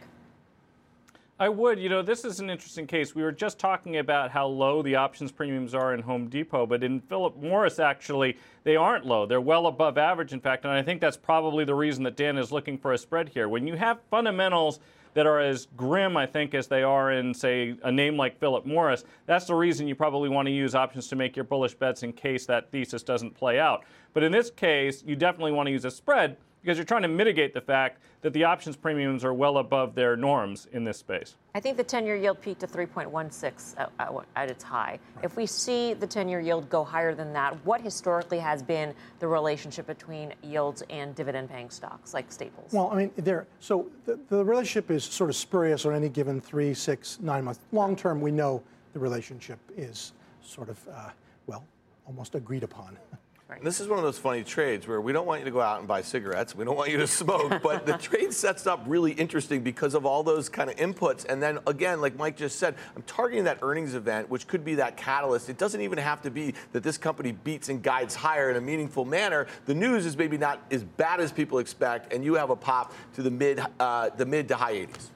I 1.39 1.49
would. 1.49 1.79
You 1.79 1.89
know, 1.89 2.03
this 2.03 2.25
is 2.25 2.39
an 2.39 2.49
interesting 2.49 2.85
case. 2.85 3.15
We 3.15 3.23
were 3.23 3.31
just 3.31 3.57
talking 3.57 3.97
about 3.97 4.29
how 4.29 4.45
low 4.45 4.83
the 4.83 4.95
options 4.95 5.31
premiums 5.31 5.73
are 5.73 5.93
in 5.93 6.01
Home 6.03 6.27
Depot, 6.27 6.67
but 6.67 6.83
in 6.83 7.01
Philip 7.01 7.35
Morris, 7.37 7.79
actually, 7.79 8.37
they 8.63 8.75
aren't 8.75 9.05
low. 9.05 9.25
They're 9.25 9.41
well 9.41 9.65
above 9.65 9.97
average, 9.97 10.31
in 10.31 10.39
fact, 10.39 10.63
and 10.63 10.71
I 10.71 10.83
think 10.83 11.01
that's 11.01 11.17
probably 11.17 11.65
the 11.65 11.73
reason 11.73 12.03
that 12.03 12.15
Dan 12.15 12.37
is 12.37 12.51
looking 12.51 12.77
for 12.77 12.93
a 12.93 12.97
spread 12.99 13.29
here. 13.29 13.49
When 13.49 13.65
you 13.65 13.75
have 13.75 13.99
fundamentals 14.11 14.79
that 15.15 15.25
are 15.25 15.39
as 15.39 15.67
grim, 15.75 16.15
I 16.17 16.27
think, 16.27 16.53
as 16.53 16.67
they 16.67 16.83
are 16.83 17.11
in, 17.11 17.33
say, 17.33 17.75
a 17.83 17.91
name 17.91 18.15
like 18.15 18.39
Philip 18.39 18.65
Morris, 18.67 19.03
that's 19.25 19.45
the 19.45 19.55
reason 19.55 19.87
you 19.87 19.95
probably 19.95 20.29
want 20.29 20.45
to 20.47 20.51
use 20.51 20.75
options 20.75 21.07
to 21.07 21.15
make 21.15 21.35
your 21.35 21.45
bullish 21.45 21.73
bets 21.73 22.03
in 22.03 22.13
case 22.13 22.45
that 22.45 22.71
thesis 22.71 23.01
doesn't 23.01 23.31
play 23.31 23.59
out. 23.59 23.85
But 24.13 24.21
in 24.21 24.31
this 24.31 24.51
case, 24.51 25.03
you 25.05 25.15
definitely 25.15 25.51
want 25.51 25.65
to 25.65 25.71
use 25.71 25.85
a 25.85 25.91
spread 25.91 26.37
because 26.63 26.77
you're 26.77 26.85
trying 26.85 27.01
to 27.01 27.09
mitigate 27.09 27.53
the 27.53 27.61
fact 27.61 27.99
that 28.21 28.31
the 28.31 28.45
options 28.45 28.77
premiums 28.77 29.25
are 29.25 29.33
well 29.33 29.57
above 29.57 29.95
their 29.95 30.15
norms 30.15 30.67
in 30.71 30.85
this 30.85 30.97
space. 30.97 31.35
I 31.53 31.59
think 31.59 31.75
the 31.75 31.83
10 31.83 32.05
year 32.05 32.15
yield 32.15 32.41
peaked 32.41 32.61
to 32.61 32.67
3.16 32.67 33.75
at, 33.77 34.11
at 34.35 34.49
its 34.49 34.63
high. 34.63 34.97
Right. 35.15 35.25
If 35.25 35.35
we 35.35 35.45
see 35.45 35.93
the 35.93 36.07
10 36.07 36.29
year 36.29 36.39
yield 36.39 36.69
go 36.69 36.85
higher 36.85 37.13
than 37.13 37.33
that, 37.33 37.53
what 37.65 37.81
historically 37.81 38.39
has 38.39 38.63
been 38.63 38.93
the 39.19 39.27
relationship 39.27 39.85
between 39.87 40.33
yields 40.41 40.83
and 40.89 41.13
dividend 41.13 41.49
paying 41.49 41.69
stocks 41.69 42.13
like 42.13 42.31
Staples? 42.31 42.71
Well, 42.71 42.89
I 42.91 42.95
mean, 42.95 43.11
there. 43.17 43.45
So 43.59 43.87
the, 44.05 44.17
the 44.29 44.43
relationship 44.43 44.89
is 44.89 45.03
sort 45.03 45.29
of 45.29 45.35
spurious 45.35 45.85
on 45.85 45.93
any 45.93 46.07
given 46.07 46.39
three, 46.39 46.73
six, 46.73 47.19
nine 47.19 47.43
months. 47.43 47.59
Long 47.73 47.95
term, 47.95 48.21
we 48.21 48.31
know 48.31 48.63
the 48.93 48.99
relationship 48.99 49.59
is 49.75 50.13
sort 50.41 50.69
of, 50.69 50.79
uh, 50.87 51.09
well, 51.45 51.65
almost 52.07 52.35
agreed 52.35 52.63
upon. 52.63 52.97
Right. 53.53 53.63
This 53.63 53.79
is 53.79 53.87
one 53.87 53.99
of 53.99 54.03
those 54.03 54.17
funny 54.17 54.43
trades 54.43 54.87
where 54.87 54.99
we 54.99 55.13
don't 55.13 55.27
want 55.27 55.41
you 55.41 55.45
to 55.45 55.51
go 55.51 55.61
out 55.61 55.77
and 55.77 55.87
buy 55.87 56.01
cigarettes. 56.01 56.55
We 56.55 56.65
don't 56.65 56.75
want 56.75 56.89
you 56.89 56.97
to 56.97 57.05
smoke, 57.23 57.61
but 57.61 57.85
the 57.85 57.99
trade 57.99 58.33
sets 58.33 58.65
up 58.65 58.83
really 58.87 59.11
interesting 59.11 59.61
because 59.61 59.93
of 59.93 60.07
all 60.07 60.23
those 60.23 60.49
kind 60.49 60.71
of 60.71 60.75
inputs. 60.77 61.23
And 61.29 61.41
then 61.41 61.59
again, 61.67 62.01
like 62.01 62.17
Mike 62.17 62.35
just 62.35 62.57
said, 62.57 62.73
I'm 62.95 63.03
targeting 63.03 63.43
that 63.43 63.59
earnings 63.61 63.93
event, 63.93 64.27
which 64.27 64.47
could 64.47 64.65
be 64.65 64.73
that 64.75 64.97
catalyst. 64.97 65.49
It 65.49 65.59
doesn't 65.59 65.81
even 65.81 65.99
have 65.99 66.23
to 66.23 66.31
be 66.31 66.55
that 66.71 66.81
this 66.81 66.97
company 66.97 67.33
beats 67.33 67.69
and 67.69 67.83
guides 67.83 68.15
higher 68.15 68.49
in 68.49 68.55
a 68.55 68.61
meaningful 68.61 69.05
manner. 69.05 69.45
The 69.67 69.75
news 69.75 70.07
is 70.07 70.17
maybe 70.17 70.39
not 70.39 70.59
as 70.71 70.83
bad 70.83 71.19
as 71.19 71.31
people 71.31 71.59
expect, 71.59 72.11
and 72.11 72.25
you 72.25 72.33
have 72.33 72.49
a 72.49 72.55
pop 72.55 72.91
to 73.13 73.21
the 73.21 73.29
mid, 73.29 73.61
uh, 73.79 74.09
the 74.17 74.25
mid 74.25 74.47
to 74.47 74.55
high 74.55 74.73
80s. 74.73 75.09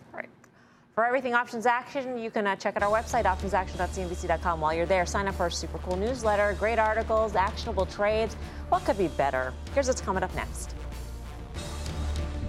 For 0.98 1.06
everything 1.06 1.36
options 1.36 1.68
action, 1.68 2.18
you 2.18 2.32
can 2.32 2.48
uh, 2.48 2.56
check 2.56 2.76
out 2.76 2.82
our 2.82 2.90
website, 2.90 3.26
optionsaction.cnbc.com. 3.26 4.60
While 4.60 4.74
you're 4.74 4.88
there, 4.88 5.06
sign 5.06 5.28
up 5.28 5.36
for 5.36 5.44
our 5.44 5.52
super 5.52 5.78
cool 5.78 5.96
newsletter, 5.96 6.56
great 6.58 6.80
articles, 6.80 7.36
actionable 7.36 7.86
trades. 7.86 8.36
What 8.70 8.84
could 8.84 8.98
be 8.98 9.08
better? 9.10 9.54
Here's 9.76 9.86
what's 9.86 10.02
coming 10.02 10.24
up 10.24 10.34
next. 10.34 10.74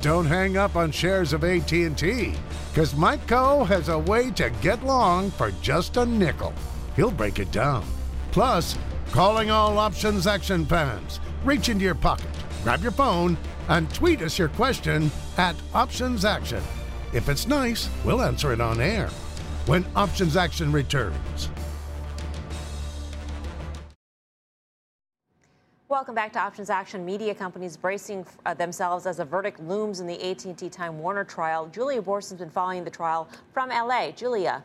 Don't 0.00 0.24
hang 0.24 0.56
up 0.56 0.76
on 0.76 0.90
shares 0.92 1.34
of 1.34 1.44
AT&T, 1.44 2.34
because 2.70 2.94
Mike 2.94 3.26
Khouw 3.26 3.66
has 3.66 3.90
a 3.90 3.98
way 3.98 4.30
to 4.30 4.48
get 4.62 4.82
long 4.82 5.30
for 5.32 5.50
just 5.60 5.98
a 5.98 6.06
nickel. 6.06 6.54
He'll 6.96 7.10
break 7.10 7.40
it 7.40 7.52
down. 7.52 7.84
Plus, 8.32 8.78
calling 9.12 9.50
all 9.50 9.76
options 9.76 10.26
action 10.26 10.64
fans. 10.64 11.20
Reach 11.44 11.68
into 11.68 11.84
your 11.84 11.94
pocket, 11.94 12.30
grab 12.64 12.80
your 12.80 12.92
phone, 12.92 13.36
and 13.68 13.92
tweet 13.92 14.22
us 14.22 14.38
your 14.38 14.48
question 14.48 15.10
at 15.36 15.54
options 15.74 16.24
action. 16.24 16.62
If 17.14 17.30
it's 17.30 17.46
nice, 17.46 17.88
we'll 18.04 18.20
answer 18.20 18.52
it 18.52 18.60
on 18.60 18.82
air 18.82 19.08
when 19.64 19.84
Options 19.96 20.36
Action 20.36 20.70
returns. 20.70 21.48
Welcome 25.88 26.14
back 26.14 26.34
to 26.34 26.38
Options 26.38 26.68
Action. 26.68 27.06
Media 27.06 27.34
companies 27.34 27.78
bracing 27.78 28.26
uh, 28.44 28.52
themselves 28.52 29.06
as 29.06 29.20
a 29.20 29.24
verdict 29.24 29.58
looms 29.60 30.00
in 30.00 30.06
the 30.06 30.30
AT&T 30.30 30.68
Time 30.68 30.98
Warner 30.98 31.24
trial. 31.24 31.66
Julia 31.68 32.02
Boorstin's 32.02 32.40
been 32.40 32.50
following 32.50 32.84
the 32.84 32.90
trial 32.90 33.26
from 33.54 33.70
LA. 33.70 34.10
Julia. 34.10 34.62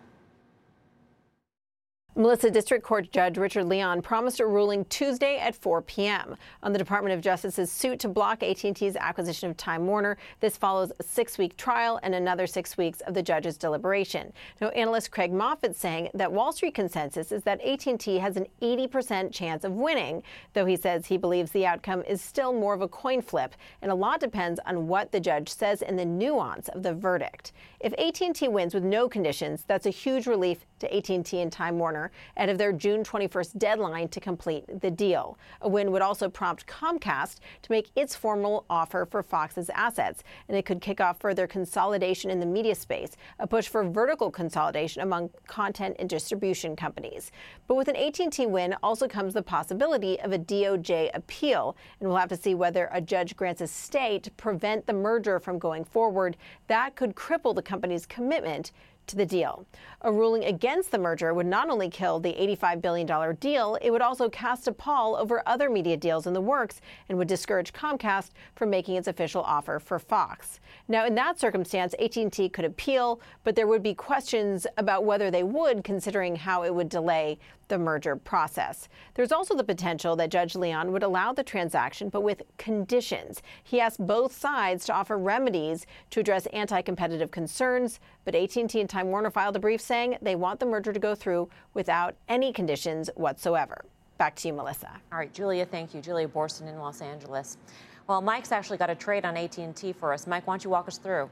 Melissa 2.15 2.51
District 2.51 2.83
Court 2.83 3.11
Judge 3.11 3.39
Richard 3.39 3.63
Leon 3.63 4.03
promised 4.03 4.39
a 4.39 4.45
ruling 4.45 4.85
Tuesday 4.85 5.39
at 5.39 5.55
4 5.55 5.81
p.m. 5.81 6.35
on 6.61 6.71
the 6.71 6.77
Department 6.77 7.15
of 7.15 7.21
Justice's 7.21 7.71
suit 7.71 7.99
to 8.01 8.07
block 8.07 8.43
AT&T's 8.43 8.95
acquisition 8.95 9.49
of 9.49 9.57
Time 9.57 9.87
Warner. 9.87 10.19
This 10.39 10.55
follows 10.55 10.91
a 10.99 11.03
six-week 11.03 11.57
trial 11.57 11.99
and 12.03 12.13
another 12.13 12.45
six 12.45 12.77
weeks 12.77 13.01
of 13.01 13.15
the 13.15 13.23
judge's 13.23 13.57
deliberation. 13.57 14.31
Now, 14.61 14.67
analyst 14.69 15.09
Craig 15.09 15.33
Moffett 15.33 15.75
saying 15.75 16.09
that 16.13 16.31
Wall 16.31 16.51
Street 16.51 16.75
consensus 16.75 17.31
is 17.31 17.41
that 17.45 17.59
AT&T 17.61 18.19
has 18.19 18.37
an 18.37 18.45
80% 18.61 19.33
chance 19.33 19.63
of 19.63 19.71
winning, 19.71 20.21
though 20.53 20.65
he 20.65 20.75
says 20.75 21.07
he 21.07 21.17
believes 21.17 21.49
the 21.49 21.65
outcome 21.65 22.03
is 22.03 22.21
still 22.21 22.53
more 22.53 22.75
of 22.75 22.81
a 22.81 22.87
coin 22.87 23.23
flip, 23.23 23.55
and 23.81 23.91
a 23.91 23.95
lot 23.95 24.19
depends 24.19 24.59
on 24.67 24.87
what 24.87 25.11
the 25.11 25.19
judge 25.19 25.49
says 25.49 25.81
in 25.81 25.95
the 25.95 26.05
nuance 26.05 26.69
of 26.69 26.83
the 26.83 26.93
verdict. 26.93 27.53
If 27.79 27.91
AT&T 27.93 28.47
wins 28.49 28.75
with 28.75 28.83
no 28.83 29.09
conditions, 29.09 29.63
that's 29.65 29.87
a 29.87 29.89
huge 29.89 30.27
relief 30.27 30.67
to 30.77 30.95
AT&T 30.95 31.41
and 31.41 31.51
Time 31.51 31.79
Warner 31.79 32.02
ahead 32.35 32.49
of 32.49 32.57
their 32.57 32.71
June 32.71 33.03
21st 33.03 33.57
deadline 33.57 34.07
to 34.09 34.19
complete 34.19 34.65
the 34.81 34.91
deal. 34.91 35.37
A 35.61 35.69
win 35.69 35.91
would 35.91 36.01
also 36.01 36.29
prompt 36.29 36.67
Comcast 36.67 37.39
to 37.61 37.71
make 37.71 37.91
its 37.95 38.15
formal 38.15 38.65
offer 38.69 39.05
for 39.09 39.23
Fox's 39.23 39.69
assets, 39.73 40.23
and 40.47 40.57
it 40.57 40.65
could 40.65 40.81
kick 40.81 40.99
off 40.99 41.19
further 41.19 41.47
consolidation 41.47 42.29
in 42.29 42.39
the 42.39 42.45
media 42.45 42.75
space, 42.75 43.11
a 43.39 43.47
push 43.47 43.67
for 43.67 43.83
vertical 43.89 44.31
consolidation 44.31 45.01
among 45.01 45.29
content 45.47 45.95
and 45.99 46.09
distribution 46.09 46.75
companies. 46.75 47.31
But 47.67 47.75
with 47.75 47.87
an 47.87 47.95
AT&T 47.95 48.45
win 48.47 48.75
also 48.83 49.07
comes 49.07 49.33
the 49.33 49.43
possibility 49.43 50.19
of 50.19 50.31
a 50.31 50.39
DOJ 50.39 51.11
appeal, 51.13 51.75
and 51.99 52.09
we'll 52.09 52.17
have 52.17 52.29
to 52.29 52.37
see 52.37 52.55
whether 52.55 52.89
a 52.91 53.01
judge 53.01 53.35
grants 53.35 53.61
a 53.61 53.67
stay 53.67 54.19
to 54.19 54.31
prevent 54.31 54.85
the 54.85 54.93
merger 54.93 55.39
from 55.39 55.59
going 55.59 55.83
forward. 55.83 56.37
That 56.67 56.95
could 56.95 57.15
cripple 57.15 57.55
the 57.55 57.61
company's 57.61 58.05
commitment 58.05 58.71
to 59.07 59.15
the 59.15 59.25
deal. 59.25 59.65
A 60.01 60.11
ruling 60.11 60.43
against 60.45 60.91
the 60.91 60.97
merger 60.97 61.33
would 61.33 61.45
not 61.45 61.69
only 61.69 61.89
kill 61.89 62.19
the 62.19 62.33
$85 62.33 62.81
billion 62.81 63.35
deal, 63.35 63.77
it 63.81 63.91
would 63.91 64.01
also 64.01 64.29
cast 64.29 64.67
a 64.67 64.71
pall 64.71 65.15
over 65.15 65.41
other 65.45 65.69
media 65.69 65.97
deals 65.97 66.27
in 66.27 66.33
the 66.33 66.41
works 66.41 66.81
and 67.09 67.17
would 67.17 67.27
discourage 67.27 67.73
Comcast 67.73 68.31
from 68.55 68.69
making 68.69 68.95
its 68.95 69.07
official 69.07 69.43
offer 69.43 69.79
for 69.79 69.99
Fox. 69.99 70.59
Now, 70.87 71.05
in 71.05 71.15
that 71.15 71.39
circumstance, 71.39 71.95
AT&T 71.99 72.49
could 72.49 72.65
appeal, 72.65 73.21
but 73.43 73.55
there 73.55 73.67
would 73.67 73.83
be 73.83 73.93
questions 73.93 74.67
about 74.77 75.05
whether 75.05 75.31
they 75.31 75.43
would, 75.43 75.83
considering 75.83 76.35
how 76.35 76.63
it 76.63 76.73
would 76.73 76.89
delay 76.89 77.39
the 77.73 77.79
merger 77.79 78.15
process. 78.15 78.87
There's 79.15 79.31
also 79.31 79.55
the 79.55 79.63
potential 79.63 80.15
that 80.17 80.29
Judge 80.29 80.55
Leon 80.55 80.91
would 80.91 81.01
allow 81.01 81.33
the 81.33 81.43
transaction, 81.43 82.07
but 82.07 82.21
with 82.21 82.43
conditions. 82.59 83.41
He 83.63 83.81
asked 83.81 84.05
both 84.05 84.31
sides 84.31 84.85
to 84.85 84.93
offer 84.93 85.17
remedies 85.17 85.87
to 86.11 86.19
address 86.19 86.45
anti-competitive 86.53 87.31
concerns, 87.31 87.99
but 88.25 88.35
AT&T 88.35 88.79
and 88.79 88.87
Time 88.87 89.07
Warner 89.07 89.31
filed 89.31 89.55
a 89.55 89.59
brief 89.59 89.81
saying 89.81 90.17
they 90.21 90.35
want 90.35 90.59
the 90.59 90.67
merger 90.67 90.93
to 90.93 90.99
go 90.99 91.15
through 91.15 91.49
without 91.73 92.13
any 92.29 92.53
conditions 92.53 93.09
whatsoever. 93.15 93.85
Back 94.19 94.35
to 94.35 94.49
you, 94.49 94.53
Melissa. 94.53 94.91
All 95.11 95.17
right, 95.17 95.33
Julia, 95.33 95.65
thank 95.65 95.95
you. 95.95 96.01
Julia 96.01 96.27
Boorstin 96.27 96.69
in 96.69 96.77
Los 96.77 97.01
Angeles. 97.01 97.57
Well, 98.05 98.21
Mike's 98.21 98.51
actually 98.51 98.77
got 98.77 98.91
a 98.91 98.95
trade 98.95 99.25
on 99.25 99.35
AT&T 99.35 99.93
for 99.93 100.13
us. 100.13 100.27
Mike, 100.27 100.45
why 100.45 100.53
don't 100.53 100.63
you 100.63 100.69
walk 100.69 100.87
us 100.87 100.99
through? 100.99 101.27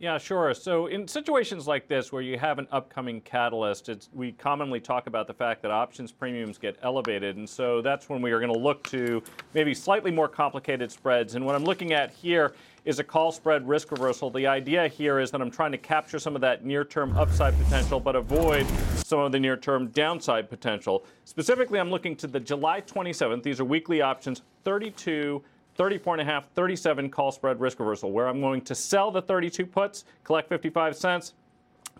Yeah, 0.00 0.16
sure. 0.16 0.54
So 0.54 0.86
in 0.86 1.08
situations 1.08 1.66
like 1.66 1.88
this 1.88 2.12
where 2.12 2.22
you 2.22 2.38
have 2.38 2.60
an 2.60 2.68
upcoming 2.70 3.20
catalyst, 3.22 3.90
we 4.12 4.30
commonly 4.30 4.78
talk 4.78 5.08
about 5.08 5.26
the 5.26 5.34
fact 5.34 5.60
that 5.62 5.72
options 5.72 6.12
premiums 6.12 6.56
get 6.56 6.76
elevated. 6.82 7.36
And 7.36 7.48
so 7.48 7.82
that's 7.82 8.08
when 8.08 8.22
we 8.22 8.30
are 8.30 8.38
going 8.38 8.52
to 8.52 8.58
look 8.58 8.84
to 8.90 9.20
maybe 9.54 9.74
slightly 9.74 10.12
more 10.12 10.28
complicated 10.28 10.92
spreads. 10.92 11.34
And 11.34 11.44
what 11.44 11.56
I'm 11.56 11.64
looking 11.64 11.94
at 11.94 12.12
here 12.12 12.54
is 12.84 13.00
a 13.00 13.04
call 13.04 13.32
spread 13.32 13.66
risk 13.66 13.90
reversal. 13.90 14.30
The 14.30 14.46
idea 14.46 14.86
here 14.86 15.18
is 15.18 15.32
that 15.32 15.40
I'm 15.40 15.50
trying 15.50 15.72
to 15.72 15.78
capture 15.78 16.20
some 16.20 16.36
of 16.36 16.40
that 16.42 16.64
near 16.64 16.84
term 16.84 17.16
upside 17.16 17.58
potential, 17.58 17.98
but 17.98 18.14
avoid 18.14 18.68
some 19.04 19.18
of 19.18 19.32
the 19.32 19.40
near 19.40 19.56
term 19.56 19.88
downside 19.88 20.48
potential. 20.48 21.04
Specifically, 21.24 21.80
I'm 21.80 21.90
looking 21.90 22.14
to 22.16 22.28
the 22.28 22.38
July 22.38 22.82
27th. 22.82 23.42
These 23.42 23.58
are 23.58 23.64
weekly 23.64 24.00
options, 24.00 24.42
32. 24.62 25.42
34 25.78 26.14
and 26.14 26.22
a 26.22 26.24
half, 26.24 26.50
37 26.54 27.08
call 27.08 27.30
spread 27.30 27.60
risk 27.60 27.78
reversal, 27.78 28.10
where 28.10 28.26
I'm 28.26 28.40
going 28.40 28.60
to 28.62 28.74
sell 28.74 29.10
the 29.10 29.22
32 29.22 29.64
puts, 29.64 30.04
collect 30.24 30.48
55 30.48 30.96
cents, 30.96 31.34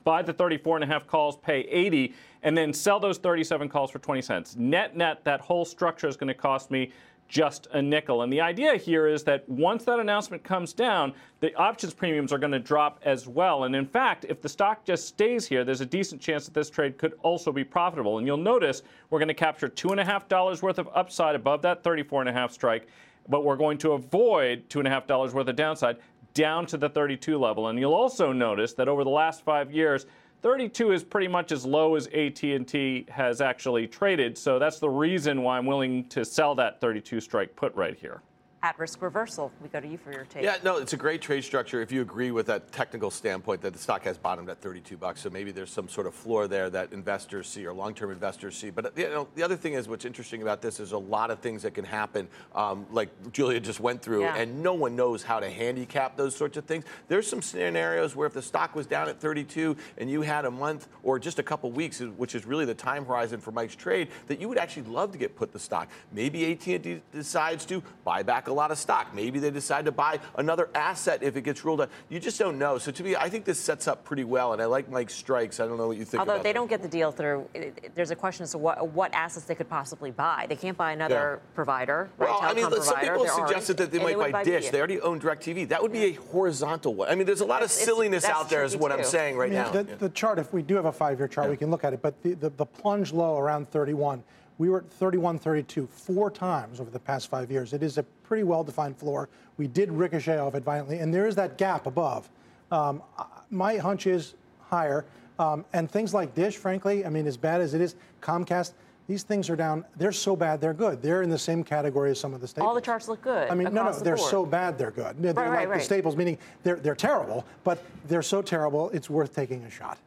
buy 0.03 0.21
the 0.21 0.33
34 0.33 0.79
and 0.79 0.85
a 0.85 0.87
half 0.87 1.07
calls, 1.07 1.37
pay 1.37 1.61
80, 1.61 2.13
and 2.43 2.59
then 2.59 2.73
sell 2.73 2.99
those 2.99 3.19
37 3.19 3.69
calls 3.69 3.91
for 3.91 4.01
20 4.01 4.21
cents. 4.21 4.57
Net 4.57 4.97
net, 4.97 5.23
that 5.25 5.41
whole 5.41 5.65
structure 5.65 6.09
is 6.09 6.17
going 6.17 6.29
to 6.29 6.35
cost 6.35 6.73
me 6.73 6.91
just 7.29 7.69
a 7.73 7.83
nickel. 7.83 8.23
And 8.23 8.33
the 8.33 8.41
idea 8.41 8.77
here 8.77 9.07
is 9.07 9.23
that 9.25 9.47
once 9.49 9.85
that 9.85 10.01
announcement 10.01 10.43
comes 10.43 10.73
down, 10.73 11.13
the 11.41 11.55
options 11.55 11.93
premiums 11.93 12.33
are 12.33 12.39
going 12.39 12.53
to 12.53 12.59
drop 12.59 12.99
as 13.05 13.29
well. 13.29 13.65
And 13.65 13.77
in 13.77 13.87
fact, 13.87 14.25
if 14.29 14.41
the 14.41 14.49
stock 14.49 14.85
just 14.85 15.07
stays 15.07 15.47
here, 15.47 15.63
there's 15.63 15.83
a 15.83 15.87
decent 15.87 16.23
chance 16.23 16.47
that 16.47 16.55
this 16.55 16.71
trade 16.71 16.97
could 16.97 17.13
also 17.23 17.53
be 17.53 17.65
profitable. 17.65 18.17
And 18.17 18.27
you'll 18.27 18.39
notice 18.39 18.83
we're 19.11 19.19
going 19.19 19.29
to 19.29 19.35
capture 19.35 19.69
two 19.69 19.91
and 19.91 20.01
a 20.01 20.05
half 20.05 20.27
dollars 20.27 20.63
worth 20.63 20.79
of 20.79 20.89
upside 20.95 21.35
above 21.35 21.61
that 21.63 21.85
34 21.85 22.23
and 22.23 22.31
a 22.31 22.33
half 22.33 22.51
strike 22.51 22.89
but 23.29 23.45
we're 23.45 23.57
going 23.57 23.79
to 23.79 23.93
avoid 23.93 24.69
$2.5 24.69 25.33
worth 25.33 25.49
of 25.49 25.57
downside 25.57 25.97
down 26.35 26.67
to 26.67 26.77
the 26.77 26.89
32 26.89 27.39
level. 27.39 27.69
And 27.69 27.79
you'll 27.79 27.95
also 27.95 28.33
notice 28.33 28.75
that 28.75 28.89
over 28.89 29.05
the 29.05 29.11
last 29.11 29.45
five 29.45 29.71
years, 29.73 30.07
32 30.43 30.93
is 30.93 31.03
pretty 31.03 31.29
much 31.29 31.51
as 31.51 31.67
low 31.67 31.97
as 31.97 32.07
AT&T 32.09 33.07
has 33.09 33.41
actually 33.41 33.87
traded. 33.89 34.39
So 34.39 34.59
that's 34.59 34.79
the 34.79 34.89
reason 34.89 35.43
why 35.43 35.59
I'm 35.59 35.67
willing 35.67 36.05
to 36.11 36.25
sell 36.25 36.55
that 36.57 36.81
32 36.81 37.21
strike 37.21 37.57
put 37.57 37.75
right 37.75 37.97
here 37.97 38.23
at 38.63 38.79
risk 38.79 39.03
reversal. 39.03 39.53
We 39.63 39.69
go 39.69 39.81
to 39.81 39.87
you 39.87 39.99
for 39.99 40.13
your 40.13 40.25
take. 40.25 40.43
Yeah, 40.43 40.57
no, 40.65 40.79
it's 40.79 40.93
a 40.93 40.97
great 40.97 41.21
trade 41.23 41.45
structure 41.45 41.81
if 41.81 41.93
you 41.93 42.03
agree 42.03 42.31
with 42.31 42.47
that 42.47 42.73
technical 42.73 43.11
standpoint 43.11 43.61
that 43.63 43.73
the 43.73 43.79
stock 43.79 44.03
has 44.03 44.19
bottomed 44.19 44.49
at 44.49 44.61
32 44.61 44.97
bucks. 44.97 45.21
So 45.21 45.31
maybe 45.31 45.53
there's 45.53 45.71
some 45.71 45.89
sort 45.89 46.07
of 46.07 46.15
floor 46.15 46.49
there 46.49 46.69
that 46.71 46.93
investors 46.93 47.49
see 47.49 47.67
or 47.67 47.73
long-term 47.73 48.11
investors 48.11 48.57
see. 48.57 48.71
But 48.71 48.97
you 48.97 49.09
know, 49.11 49.29
the 49.35 49.43
other 49.43 49.57
thing 49.57 49.75
is 49.75 49.89
what's 49.89 50.05
interesting 50.05 50.43
about 50.43 50.61
this 50.61 50.81
is 50.81 50.93
a 50.93 50.99
lot 50.99 51.31
of 51.31 51.39
things 51.39 51.63
that 51.63 51.75
can 51.75 51.85
happen, 51.85 52.29
um, 52.55 52.87
like 52.91 53.11
Julia 53.33 53.61
just 53.61 53.81
went 53.81 54.03
through, 54.03 54.23
yeah. 54.23 54.37
and 54.37 54.63
no 54.63 54.75
one 54.75 54.97
knows 54.97 55.23
how 55.23 55.39
to 55.39 55.49
handicap 55.49 56.17
those 56.17 56.35
sorts 56.35 56.57
of 56.57 56.65
things. 56.65 56.85
There's 57.07 57.29
some 57.29 57.43
scenarios 57.43 58.17
where 58.17 58.27
if 58.27 58.35
the 58.35 58.43
stock 58.43 58.75
was 58.75 58.87
down 58.87 59.09
at 59.09 59.21
32 59.21 59.77
and 59.99 60.11
you 60.11 60.23
had 60.23 60.45
a 60.45 60.51
month 60.51 60.89
or 61.03 61.19
just 61.19 61.39
a 61.39 61.43
couple 61.43 61.71
weeks, 61.71 62.01
which 62.01 62.35
is 62.35 62.45
really 62.45 62.65
the 62.65 62.75
time 62.75 63.05
horizon 63.05 63.41
for 63.41 63.53
Mike's 63.53 63.77
trade, 63.77 64.09
that 64.27 64.41
you 64.41 64.49
would 64.49 64.59
actually 64.59 64.83
love 64.85 65.13
to 65.13 65.19
get 65.19 65.37
put 65.37 65.53
the 65.53 65.59
stock. 65.59 65.89
Maybe 66.13 66.51
AT&T 66.53 67.03
decides 67.13 67.65
to 67.67 67.83
buy 68.05 68.23
back 68.23 68.48
back 68.48 68.48
a 68.51 68.55
lot 68.55 68.71
of 68.71 68.79
stock. 68.79 69.15
Maybe 69.15 69.39
they 69.39 69.51
decide 69.51 69.85
to 69.85 69.93
buy 69.93 70.19
another 70.37 70.69
asset 70.75 71.23
if 71.23 71.37
it 71.37 71.43
gets 71.43 71.65
ruled 71.65 71.81
out. 71.83 71.91
You 72.09 72.19
just 72.21 72.39
don't 72.39 72.59
know. 72.59 72.79
So 72.79 72.91
to 72.91 73.03
me, 73.05 73.17
I 73.17 73.29
think 73.29 73.45
this 73.45 73.59
sets 73.61 73.87
up 73.89 74.05
pretty 74.05 74.25
well, 74.25 74.53
and 74.53 74.61
I 74.63 74.65
like 74.67 74.91
Mike's 74.91 75.15
strikes. 75.15 75.61
I 75.61 75.67
don't 75.67 75.77
know 75.79 75.89
what 75.89 75.97
you 75.97 76.05
think. 76.05 76.15
About. 76.15 76.21
Although 76.23 76.33
about 76.35 76.43
they 76.45 76.51
that. 76.51 76.55
don't 76.55 76.69
get 76.71 76.83
the 76.83 76.89
deal 76.89 77.13
through, 77.13 77.49
there's 77.95 78.11
a 78.11 78.17
question 78.17 78.45
as 78.45 78.53
to 78.53 78.59
what, 78.59 78.89
what 78.89 79.13
assets 79.15 79.47
they 79.47 79.55
could 79.55 79.69
possibly 79.69 80.11
buy. 80.11 80.47
They 80.49 80.57
can't 80.57 80.77
buy 80.77 80.93
another 80.93 81.41
Yeah. 81.43 81.55
provider, 81.55 82.11
right? 82.19 82.29
Well, 82.31 82.39
I 82.43 82.55
mean, 82.55 82.65
telecom 82.67 82.83
some 82.83 83.01
people 83.01 83.25
There 83.25 83.33
aren't, 83.33 83.49
suggested 83.49 83.77
that 83.79 83.91
they 83.91 83.99
might 83.99 84.17
would 84.19 84.33
buy 84.33 84.43
Dish. 84.45 84.55
media. 84.55 84.73
They 84.73 84.79
already 84.79 85.01
own 85.01 85.21
DirecTV. 85.21 85.69
That 85.69 85.83
would 85.83 85.93
be 85.93 86.05
a 86.05 86.13
horizontal 86.13 86.95
one. 86.95 87.09
I 87.09 87.15
mean, 87.15 87.27
there's 87.27 87.41
a 87.41 87.45
lot 87.47 87.63
of 87.63 87.67
It's- 87.67 87.77
it's- 87.77 87.87
silliness 87.87 88.23
that's 88.25 88.39
out 88.39 88.49
there, 88.51 88.65
is 88.65 88.73
tricky 88.73 88.83
what 88.83 88.93
I'm 88.93 89.05
saying 89.05 89.37
right 89.37 89.51
I 89.53 89.55
mean, 89.55 89.63
now. 89.63 89.71
The, 89.71 89.85
Yeah. 89.89 89.95
the 89.99 90.09
chart, 90.11 90.39
if 90.39 90.53
we 90.53 90.63
do 90.63 90.77
have 90.77 90.85
a 90.87 90.93
five-year 90.93 91.29
chart, 91.29 91.49
we 91.51 91.57
can 91.57 91.71
look 91.71 91.85
at 91.85 91.93
it. 91.93 92.03
But 92.03 92.23
the, 92.23 92.35
the, 92.35 92.51
the 92.51 92.67
plunge 92.67 93.13
low 93.13 93.39
around 93.39 93.69
31, 93.71 94.23
we 94.59 94.69
were 94.69 94.79
at 94.79 94.91
31, 94.91 95.39
32 95.39 95.87
four 95.87 96.31
times 96.31 96.81
over 96.81 96.91
the 96.91 96.99
past 96.99 97.31
five 97.31 97.51
years. 97.51 97.73
It 97.73 97.83
is 97.83 97.97
a 97.97 98.03
pretty 98.03 98.43
well-defined 98.43 98.97
floor. 98.97 99.29
We 99.57 99.69
did 99.69 99.91
ricochet 99.91 100.39
off 100.39 100.55
it 100.55 100.65
violently, 100.65 100.99
and 100.99 101.15
there 101.15 101.27
is 101.27 101.37
that 101.37 101.57
gap 101.59 101.87
above. 101.87 102.29
Um, 102.71 103.03
my 103.51 103.77
hunch 103.77 104.07
is 104.07 104.35
higher. 104.61 105.05
Um, 105.39 105.65
and 105.73 105.89
things 105.89 106.13
like 106.13 106.35
Dish, 106.35 106.57
frankly, 106.57 107.07
I 107.07 107.09
mean, 107.09 107.27
as 107.27 107.37
bad 107.37 107.61
as 107.61 107.73
it 107.73 107.81
is, 107.81 107.95
Comcast, 108.21 108.73
these 109.07 109.23
things 109.23 109.49
are 109.49 109.57
down. 109.57 109.85
They're 109.97 110.13
so 110.13 110.35
bad, 110.35 110.61
they're 110.61 110.75
good. 110.75 111.01
They're 111.01 111.23
in 111.23 111.31
the 111.31 111.39
same 111.39 111.63
category 111.63 112.11
as 112.11 112.21
some 112.21 112.35
of 112.35 112.41
the 112.41 112.49
staples. 112.49 112.69
All 112.69 112.75
the 112.75 112.81
charts 112.81 113.09
look 113.09 113.23
good. 113.23 113.49
I 113.49 113.55
mean, 113.55 113.73
no, 113.73 113.85
no, 113.85 113.93
the 113.93 114.05
they're 114.05 114.17
board. 114.17 114.31
so 114.31 114.45
bad 114.45 114.77
they're 114.77 114.91
good. 114.91 115.17
They're 115.23 115.33
Right, 115.33 115.49
right, 115.49 115.61
like 115.61 115.69
right. 115.69 115.79
the 115.79 115.85
staples, 115.85 116.17
meaning 116.17 116.37
they're, 116.65 116.77
they're 116.77 116.97
terrible, 116.97 117.47
but 117.63 117.83
they're 118.09 118.21
so 118.21 118.43
terrible, 118.43 118.91
it's 118.91 119.09
worth 119.09 119.35
taking 119.35 119.63
a 119.63 119.71
shot. 119.71 119.99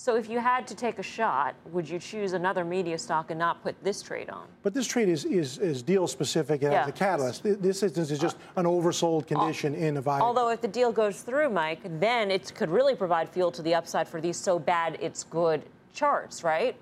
So 0.00 0.16
if 0.16 0.30
you 0.30 0.38
had 0.38 0.66
to 0.68 0.74
take 0.74 0.98
a 0.98 1.02
shot, 1.02 1.54
would 1.72 1.86
you 1.86 1.98
choose 1.98 2.32
another 2.32 2.64
media 2.64 2.96
stock 2.96 3.30
and 3.30 3.38
not 3.38 3.62
put 3.62 3.74
this 3.84 4.00
trade 4.00 4.30
on? 4.30 4.46
But 4.62 4.72
this 4.72 4.86
trade 4.86 5.10
is, 5.10 5.26
is, 5.26 5.58
is 5.58 5.82
deal 5.82 6.06
specific 6.06 6.62
and 6.62 6.72
Yeah. 6.72 6.78
has 6.84 6.88
a 6.88 6.92
catalyst. 6.92 7.42
This 7.42 7.82
instance 7.82 8.10
is 8.10 8.18
just 8.18 8.38
an 8.56 8.64
oversold 8.64 9.26
condition 9.26 9.74
in 9.74 9.98
a 9.98 10.00
volume. 10.00 10.22
Although 10.22 10.48
if 10.48 10.62
the 10.62 10.68
deal 10.68 10.90
goes 10.90 11.20
through, 11.20 11.50
Mike, 11.50 11.80
then 12.00 12.30
it 12.30 12.50
could 12.54 12.70
really 12.70 12.94
provide 12.94 13.28
fuel 13.28 13.50
to 13.50 13.60
the 13.60 13.74
upside 13.74 14.08
for 14.08 14.22
these 14.22 14.38
so 14.38 14.58
bad 14.58 14.96
it's 15.02 15.22
good 15.22 15.64
charts, 15.92 16.42
right? 16.42 16.76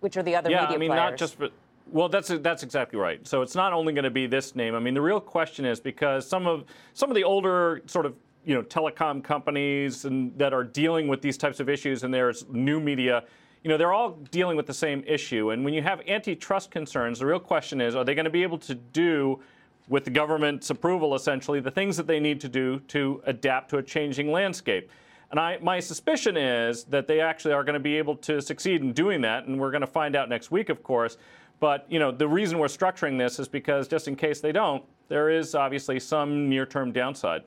Which 0.00 0.16
are 0.16 0.24
the 0.24 0.34
other 0.34 0.50
yeah, 0.50 0.62
media 0.62 0.74
I 0.74 0.78
mean, 0.78 0.90
players. 0.90 1.10
not 1.12 1.16
just 1.16 1.36
for. 1.36 1.50
Well, 1.92 2.08
that's 2.08 2.32
that's 2.40 2.64
exactly 2.64 2.98
right. 2.98 3.24
So 3.24 3.42
it's 3.42 3.54
not 3.54 3.72
only 3.72 3.92
going 3.92 4.06
to 4.06 4.10
be 4.10 4.26
this 4.26 4.56
name. 4.56 4.74
I 4.74 4.80
mean, 4.80 4.94
the 4.94 5.02
real 5.02 5.20
question 5.20 5.64
is 5.64 5.78
because 5.78 6.26
some 6.26 6.48
of 6.48 6.64
some 6.94 7.10
of 7.10 7.14
the 7.14 7.22
older 7.22 7.82
sort 7.86 8.06
of 8.06 8.16
you 8.44 8.54
know 8.54 8.62
telecom 8.62 9.22
companies 9.22 10.04
and 10.04 10.36
that 10.38 10.52
are 10.52 10.64
dealing 10.64 11.08
with 11.08 11.22
these 11.22 11.36
types 11.36 11.60
of 11.60 11.68
issues, 11.68 12.02
and 12.04 12.12
there's 12.12 12.46
new 12.48 12.80
media. 12.80 13.24
You 13.62 13.70
know, 13.70 13.78
they're 13.78 13.94
all 13.94 14.10
dealing 14.30 14.58
with 14.58 14.66
the 14.66 14.74
same 14.74 15.02
issue. 15.06 15.50
And 15.50 15.64
when 15.64 15.72
you 15.72 15.80
have 15.80 16.02
antitrust 16.06 16.70
concerns, 16.70 17.18
the 17.18 17.26
real 17.26 17.40
question 17.40 17.80
is, 17.80 17.96
are 17.96 18.04
they 18.04 18.14
going 18.14 18.26
to 18.26 18.30
be 18.30 18.42
able 18.42 18.58
to 18.58 18.74
do 18.74 19.40
with 19.88 20.04
the 20.04 20.10
government's 20.10 20.70
approval, 20.70 21.14
essentially, 21.14 21.60
the 21.60 21.70
things 21.70 21.96
that 21.96 22.06
they 22.06 22.20
need 22.20 22.40
to 22.40 22.48
do 22.48 22.80
to 22.80 23.22
adapt 23.26 23.70
to 23.70 23.78
a 23.78 23.82
changing 23.82 24.30
landscape. 24.32 24.90
And 25.30 25.40
I, 25.40 25.58
my 25.58 25.80
suspicion 25.80 26.36
is 26.36 26.84
that 26.84 27.06
they 27.06 27.20
actually 27.20 27.54
are 27.54 27.64
going 27.64 27.74
to 27.74 27.80
be 27.80 27.96
able 27.98 28.16
to 28.18 28.40
succeed 28.40 28.82
in 28.82 28.92
doing 28.92 29.20
that, 29.22 29.46
and 29.46 29.58
we're 29.58 29.70
going 29.70 29.80
to 29.80 29.86
find 29.86 30.16
out 30.16 30.28
next 30.28 30.50
week, 30.50 30.68
of 30.68 30.82
course. 30.82 31.16
But 31.60 31.86
you 31.88 31.98
know, 31.98 32.10
the 32.10 32.28
reason 32.28 32.58
we're 32.58 32.66
structuring 32.66 33.18
this 33.18 33.38
is 33.38 33.48
because 33.48 33.88
just 33.88 34.08
in 34.08 34.16
case 34.16 34.40
they 34.40 34.52
don't, 34.52 34.84
there 35.08 35.30
is 35.30 35.54
obviously 35.54 36.00
some 36.00 36.48
near-term 36.48 36.92
downside. 36.92 37.42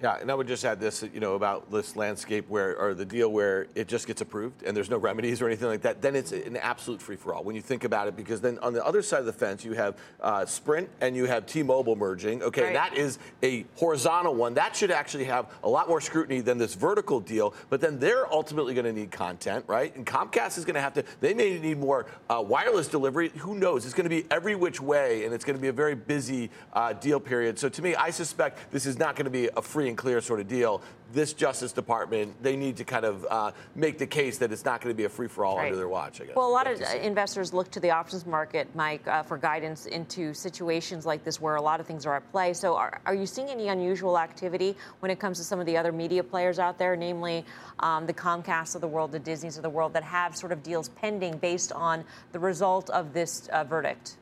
Yeah, 0.00 0.16
and 0.20 0.30
I 0.30 0.34
would 0.34 0.46
just 0.46 0.64
add 0.64 0.78
this, 0.78 1.02
you 1.12 1.18
know, 1.18 1.34
about 1.34 1.72
this 1.72 1.96
landscape 1.96 2.48
where, 2.48 2.76
or 2.76 2.94
the 2.94 3.04
deal 3.04 3.32
where 3.32 3.66
it 3.74 3.88
just 3.88 4.06
gets 4.06 4.20
approved 4.20 4.62
and 4.62 4.76
there's 4.76 4.90
no 4.90 4.96
remedies 4.96 5.42
or 5.42 5.46
anything 5.48 5.66
like 5.66 5.82
that. 5.82 6.00
Then 6.00 6.14
it's 6.14 6.30
an 6.30 6.56
absolute 6.56 7.02
free 7.02 7.16
for 7.16 7.34
all 7.34 7.42
when 7.42 7.56
you 7.56 7.62
think 7.62 7.82
about 7.82 8.06
it, 8.06 8.14
because 8.16 8.40
then 8.40 8.60
on 8.60 8.72
the 8.72 8.84
other 8.86 9.02
side 9.02 9.18
of 9.20 9.26
the 9.26 9.32
fence 9.32 9.64
you 9.64 9.72
have 9.72 9.96
uh, 10.20 10.46
Sprint 10.46 10.88
and 11.00 11.16
you 11.16 11.24
have 11.24 11.46
T-Mobile 11.46 11.96
merging. 11.96 12.42
Okay, 12.44 12.62
Right. 12.62 12.74
that 12.74 12.96
is 12.96 13.18
a 13.42 13.66
horizontal 13.74 14.34
one 14.36 14.54
that 14.54 14.76
should 14.76 14.92
actually 14.92 15.24
have 15.24 15.46
a 15.64 15.68
lot 15.68 15.88
more 15.88 16.00
scrutiny 16.00 16.40
than 16.40 16.58
this 16.58 16.74
vertical 16.74 17.18
deal. 17.18 17.52
But 17.68 17.80
then 17.80 17.98
they're 17.98 18.32
ultimately 18.32 18.74
going 18.74 18.84
to 18.84 18.92
need 18.92 19.10
content, 19.10 19.64
right? 19.66 19.94
And 19.96 20.06
Comcast 20.06 20.58
is 20.58 20.64
going 20.64 20.74
to 20.74 20.80
have 20.80 20.94
to. 20.94 21.04
They 21.20 21.34
may 21.34 21.58
need 21.58 21.78
more 21.78 22.06
uh, 22.30 22.44
wireless 22.46 22.86
delivery. 22.86 23.30
Who 23.38 23.56
knows? 23.56 23.84
It's 23.84 23.94
going 23.94 24.08
to 24.08 24.10
be 24.10 24.26
every 24.30 24.54
which 24.54 24.80
way, 24.80 25.24
and 25.24 25.34
it's 25.34 25.44
going 25.44 25.56
to 25.56 25.62
be 25.62 25.68
a 25.68 25.72
very 25.72 25.96
busy 25.96 26.50
uh, 26.72 26.92
deal 26.92 27.18
period. 27.18 27.58
So 27.58 27.68
to 27.68 27.82
me, 27.82 27.96
I 27.96 28.10
suspect 28.10 28.70
this 28.70 28.86
is 28.86 28.96
not 28.96 29.16
going 29.16 29.24
to 29.24 29.30
be 29.30 29.48
a 29.56 29.62
free 29.62 29.87
and 29.88 29.96
clear 29.98 30.20
sort 30.20 30.40
of 30.40 30.46
deal. 30.48 30.80
This 31.10 31.32
Justice 31.32 31.72
Department, 31.72 32.34
they 32.42 32.54
need 32.54 32.76
to 32.76 32.84
kind 32.84 33.06
of 33.06 33.26
uh, 33.30 33.52
make 33.74 33.96
the 33.96 34.06
case 34.06 34.36
that 34.38 34.52
it's 34.52 34.66
not 34.66 34.82
going 34.82 34.94
to 34.94 34.96
be 34.96 35.04
a 35.04 35.08
free 35.08 35.26
for 35.26 35.46
all 35.46 35.56
Right. 35.56 35.64
under 35.64 35.76
their 35.76 35.88
watch. 35.88 36.20
I 36.20 36.26
guess. 36.26 36.36
Well, 36.36 36.46
a 36.46 36.52
lot 36.52 36.66
of 36.66 36.78
have 36.78 36.86
to 36.86 36.98
see. 37.00 37.06
investors 37.06 37.54
look 37.54 37.70
to 37.70 37.80
the 37.80 37.90
options 37.90 38.26
market, 38.26 38.68
Mike, 38.74 39.08
uh, 39.08 39.22
for 39.22 39.38
guidance 39.38 39.86
into 39.86 40.34
situations 40.34 41.06
like 41.06 41.24
this 41.24 41.40
where 41.40 41.56
a 41.56 41.62
lot 41.62 41.80
of 41.80 41.86
things 41.86 42.04
are 42.04 42.14
at 42.14 42.30
play. 42.30 42.52
So, 42.52 42.76
are, 42.76 43.00
are 43.06 43.14
you 43.14 43.24
seeing 43.24 43.48
any 43.48 43.68
unusual 43.68 44.18
activity 44.18 44.76
when 45.00 45.10
it 45.10 45.18
comes 45.18 45.38
to 45.38 45.44
some 45.44 45.58
of 45.58 45.64
the 45.66 45.78
other 45.78 45.92
media 45.92 46.22
players 46.22 46.58
out 46.58 46.78
there, 46.78 46.94
namely 46.94 47.44
um, 47.80 48.06
the 48.06 48.12
Comcast 48.14 48.74
of 48.74 48.82
the 48.82 48.88
world, 48.88 49.10
the 49.10 49.18
Disneys 49.18 49.56
of 49.56 49.62
the 49.62 49.70
world, 49.70 49.94
that 49.94 50.02
have 50.04 50.36
sort 50.36 50.52
of 50.52 50.62
deals 50.62 50.90
pending 50.90 51.38
based 51.38 51.72
on 51.72 52.04
the 52.32 52.38
result 52.38 52.90
of 52.90 53.14
this 53.14 53.48
uh, 53.48 53.64
verdict? 53.64 54.17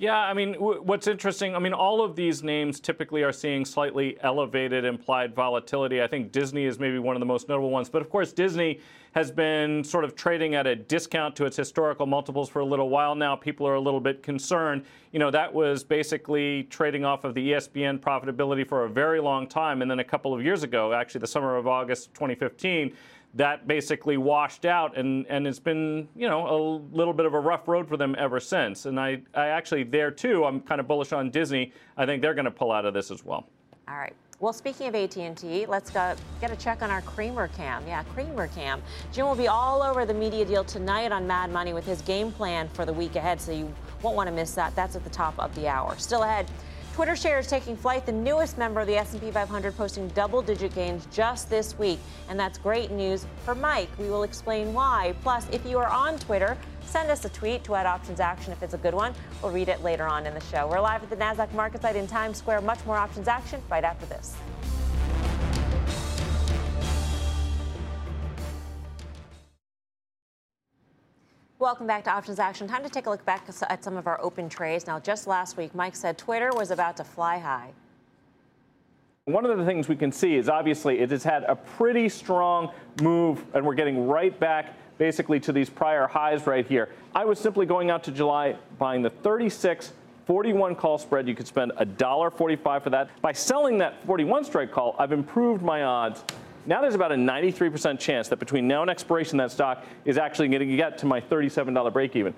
Yeah, 0.00 0.18
I 0.18 0.32
mean, 0.32 0.54
w- 0.54 0.80
what's 0.80 1.06
interesting, 1.06 1.54
I 1.54 1.58
mean, 1.58 1.74
all 1.74 2.02
of 2.02 2.16
these 2.16 2.42
names 2.42 2.80
typically 2.80 3.22
are 3.22 3.32
seeing 3.32 3.66
slightly 3.66 4.16
elevated 4.22 4.86
implied 4.86 5.34
volatility. 5.34 6.00
I 6.00 6.06
think 6.06 6.32
Disney 6.32 6.64
is 6.64 6.78
maybe 6.78 6.98
one 6.98 7.16
of 7.16 7.20
the 7.20 7.26
most 7.26 7.50
notable 7.50 7.68
ones. 7.68 7.90
But 7.90 8.00
of 8.00 8.08
course, 8.08 8.32
Disney 8.32 8.80
has 9.12 9.30
been 9.30 9.84
sort 9.84 10.04
of 10.04 10.16
trading 10.16 10.54
at 10.54 10.66
a 10.66 10.74
discount 10.74 11.36
to 11.36 11.44
its 11.44 11.54
historical 11.54 12.06
multiples 12.06 12.48
for 12.48 12.60
a 12.60 12.64
little 12.64 12.88
while 12.88 13.14
now. 13.14 13.36
People 13.36 13.68
are 13.68 13.74
a 13.74 13.80
little 13.80 14.00
bit 14.00 14.22
concerned. 14.22 14.86
You 15.12 15.18
know, 15.18 15.30
that 15.32 15.52
was 15.52 15.84
basically 15.84 16.62
trading 16.70 17.04
off 17.04 17.24
of 17.24 17.34
the 17.34 17.50
ESPN 17.50 17.98
profitability 17.98 18.66
for 18.66 18.86
a 18.86 18.88
very 18.88 19.20
long 19.20 19.46
time. 19.46 19.82
And 19.82 19.90
then 19.90 19.98
a 19.98 20.04
couple 20.04 20.32
of 20.32 20.42
years 20.42 20.62
ago, 20.62 20.94
actually 20.94 21.20
the 21.20 21.26
summer 21.26 21.58
of 21.58 21.66
August 21.66 22.14
2015, 22.14 22.96
that 23.34 23.66
basically 23.68 24.16
washed 24.16 24.64
out 24.64 24.96
and, 24.96 25.24
and 25.28 25.46
it's 25.46 25.60
been 25.60 26.08
you 26.16 26.28
know 26.28 26.48
a 26.48 26.58
little 26.94 27.12
bit 27.14 27.26
of 27.26 27.34
a 27.34 27.40
rough 27.40 27.68
road 27.68 27.88
for 27.88 27.96
them 27.96 28.14
ever 28.18 28.40
since 28.40 28.86
and 28.86 28.98
I, 28.98 29.22
I 29.34 29.46
actually 29.48 29.84
there 29.84 30.10
too 30.10 30.44
i'm 30.44 30.60
kind 30.60 30.80
of 30.80 30.88
bullish 30.88 31.12
on 31.12 31.30
disney 31.30 31.72
i 31.96 32.04
think 32.04 32.22
they're 32.22 32.34
going 32.34 32.44
to 32.46 32.50
pull 32.50 32.72
out 32.72 32.84
of 32.84 32.92
this 32.94 33.10
as 33.10 33.24
well 33.24 33.46
All 33.88 33.96
right. 33.96 34.14
Well, 34.38 34.54
speaking 34.54 34.86
of 34.86 34.94
AT&T, 34.94 35.66
let's 35.66 35.90
go, 35.90 36.14
get 36.40 36.50
a 36.50 36.56
check 36.56 36.80
on 36.80 36.90
our 36.90 37.02
Cramer 37.02 37.48
Cam. 37.48 37.86
Yeah, 37.86 38.02
Cramer 38.14 38.46
Cam. 38.48 38.80
Jim 39.12 39.26
will 39.26 39.34
be 39.34 39.48
all 39.48 39.82
over 39.82 40.06
the 40.06 40.14
media 40.14 40.46
deal 40.46 40.64
tonight 40.64 41.12
on 41.12 41.26
Mad 41.26 41.52
Money 41.52 41.74
with 41.74 41.84
his 41.84 42.00
game 42.02 42.32
plan 42.32 42.66
for 42.68 42.86
the 42.86 42.92
week 42.92 43.16
ahead, 43.16 43.38
so 43.38 43.52
you 43.52 43.70
won't 44.00 44.16
want 44.16 44.28
to 44.28 44.34
miss 44.34 44.54
that. 44.54 44.74
That's 44.74 44.96
at 44.96 45.04
the 45.04 45.10
top 45.10 45.38
of 45.38 45.54
the 45.56 45.68
hour. 45.68 45.94
Still 45.98 46.22
ahead, 46.22 46.46
Twitter 46.92 47.14
shares 47.14 47.46
taking 47.46 47.76
flight. 47.76 48.04
The 48.04 48.12
newest 48.12 48.58
member 48.58 48.80
of 48.80 48.86
the 48.86 48.96
S&P 48.96 49.30
500 49.30 49.76
posting 49.76 50.08
double-digit 50.08 50.74
gains 50.74 51.06
just 51.12 51.48
this 51.48 51.78
week, 51.78 52.00
and 52.28 52.38
that's 52.38 52.58
great 52.58 52.90
news 52.90 53.26
for 53.44 53.54
Mike. 53.54 53.88
We 53.98 54.10
will 54.10 54.24
explain 54.24 54.74
why. 54.74 55.14
Plus, 55.22 55.48
if 55.50 55.64
you 55.64 55.78
are 55.78 55.88
on 55.88 56.18
Twitter, 56.18 56.58
send 56.84 57.10
us 57.10 57.24
a 57.24 57.28
tweet 57.28 57.62
to 57.64 57.76
add 57.76 57.86
options 57.86 58.20
action 58.20 58.52
if 58.52 58.62
it's 58.62 58.74
a 58.74 58.78
good 58.78 58.94
one. 58.94 59.14
We'll 59.42 59.52
read 59.52 59.68
it 59.68 59.82
later 59.82 60.06
on 60.06 60.26
in 60.26 60.34
the 60.34 60.40
show. 60.40 60.66
We're 60.66 60.80
live 60.80 61.02
at 61.02 61.10
the 61.10 61.16
Nasdaq 61.16 61.52
Market 61.54 61.82
Site 61.82 61.96
in 61.96 62.06
Times 62.06 62.38
Square. 62.38 62.62
Much 62.62 62.84
more 62.84 62.96
options 62.96 63.28
action 63.28 63.62
right 63.70 63.84
after 63.84 64.06
this. 64.06 64.36
Welcome 71.60 71.86
back 71.86 72.04
to 72.04 72.10
Options 72.10 72.38
Action. 72.38 72.66
Time 72.66 72.82
to 72.84 72.88
take 72.88 73.04
a 73.04 73.10
look 73.10 73.22
back 73.26 73.46
at 73.68 73.84
some 73.84 73.98
of 73.98 74.06
our 74.06 74.18
open 74.22 74.48
trades. 74.48 74.86
Now, 74.86 74.98
just 74.98 75.26
last 75.26 75.58
week, 75.58 75.74
Mike 75.74 75.94
said 75.94 76.16
Twitter 76.16 76.48
was 76.54 76.70
about 76.70 76.96
to 76.96 77.04
fly 77.04 77.36
high. 77.36 77.72
One 79.26 79.44
of 79.44 79.58
the 79.58 79.66
things 79.66 79.86
we 79.86 79.94
can 79.94 80.10
see 80.10 80.36
is 80.36 80.48
obviously 80.48 81.00
it 81.00 81.10
has 81.10 81.22
had 81.22 81.42
a 81.42 81.56
pretty 81.56 82.08
strong 82.08 82.72
move, 83.02 83.44
and 83.52 83.66
we're 83.66 83.74
getting 83.74 84.08
right 84.08 84.40
back 84.40 84.72
basically 84.96 85.38
to 85.40 85.52
these 85.52 85.68
prior 85.68 86.06
highs 86.06 86.46
right 86.46 86.66
here. 86.66 86.88
I 87.14 87.26
was 87.26 87.38
simply 87.38 87.66
going 87.66 87.90
out 87.90 88.04
to 88.04 88.10
July 88.10 88.56
buying 88.78 89.02
the 89.02 89.10
36 89.10 89.92
41 90.24 90.76
call 90.76 90.96
spread. 90.96 91.28
You 91.28 91.34
could 91.34 91.46
spend 91.46 91.72
$1.45 91.72 92.82
for 92.82 92.88
that. 92.88 93.10
By 93.20 93.32
selling 93.32 93.76
that 93.78 94.02
41 94.06 94.44
strike 94.44 94.72
call, 94.72 94.96
I've 94.98 95.12
improved 95.12 95.60
my 95.60 95.82
odds. 95.82 96.24
Now 96.66 96.82
there's 96.82 96.94
about 96.94 97.12
a 97.12 97.16
93% 97.16 97.98
chance 97.98 98.28
that 98.28 98.38
between 98.38 98.68
now 98.68 98.82
and 98.82 98.90
expiration, 98.90 99.38
that 99.38 99.50
stock 99.50 99.84
is 100.04 100.18
actually 100.18 100.48
going 100.48 100.68
to 100.68 100.76
get 100.76 100.98
to 100.98 101.06
my 101.06 101.20
$37 101.20 101.92
break 101.92 102.16
even. 102.16 102.34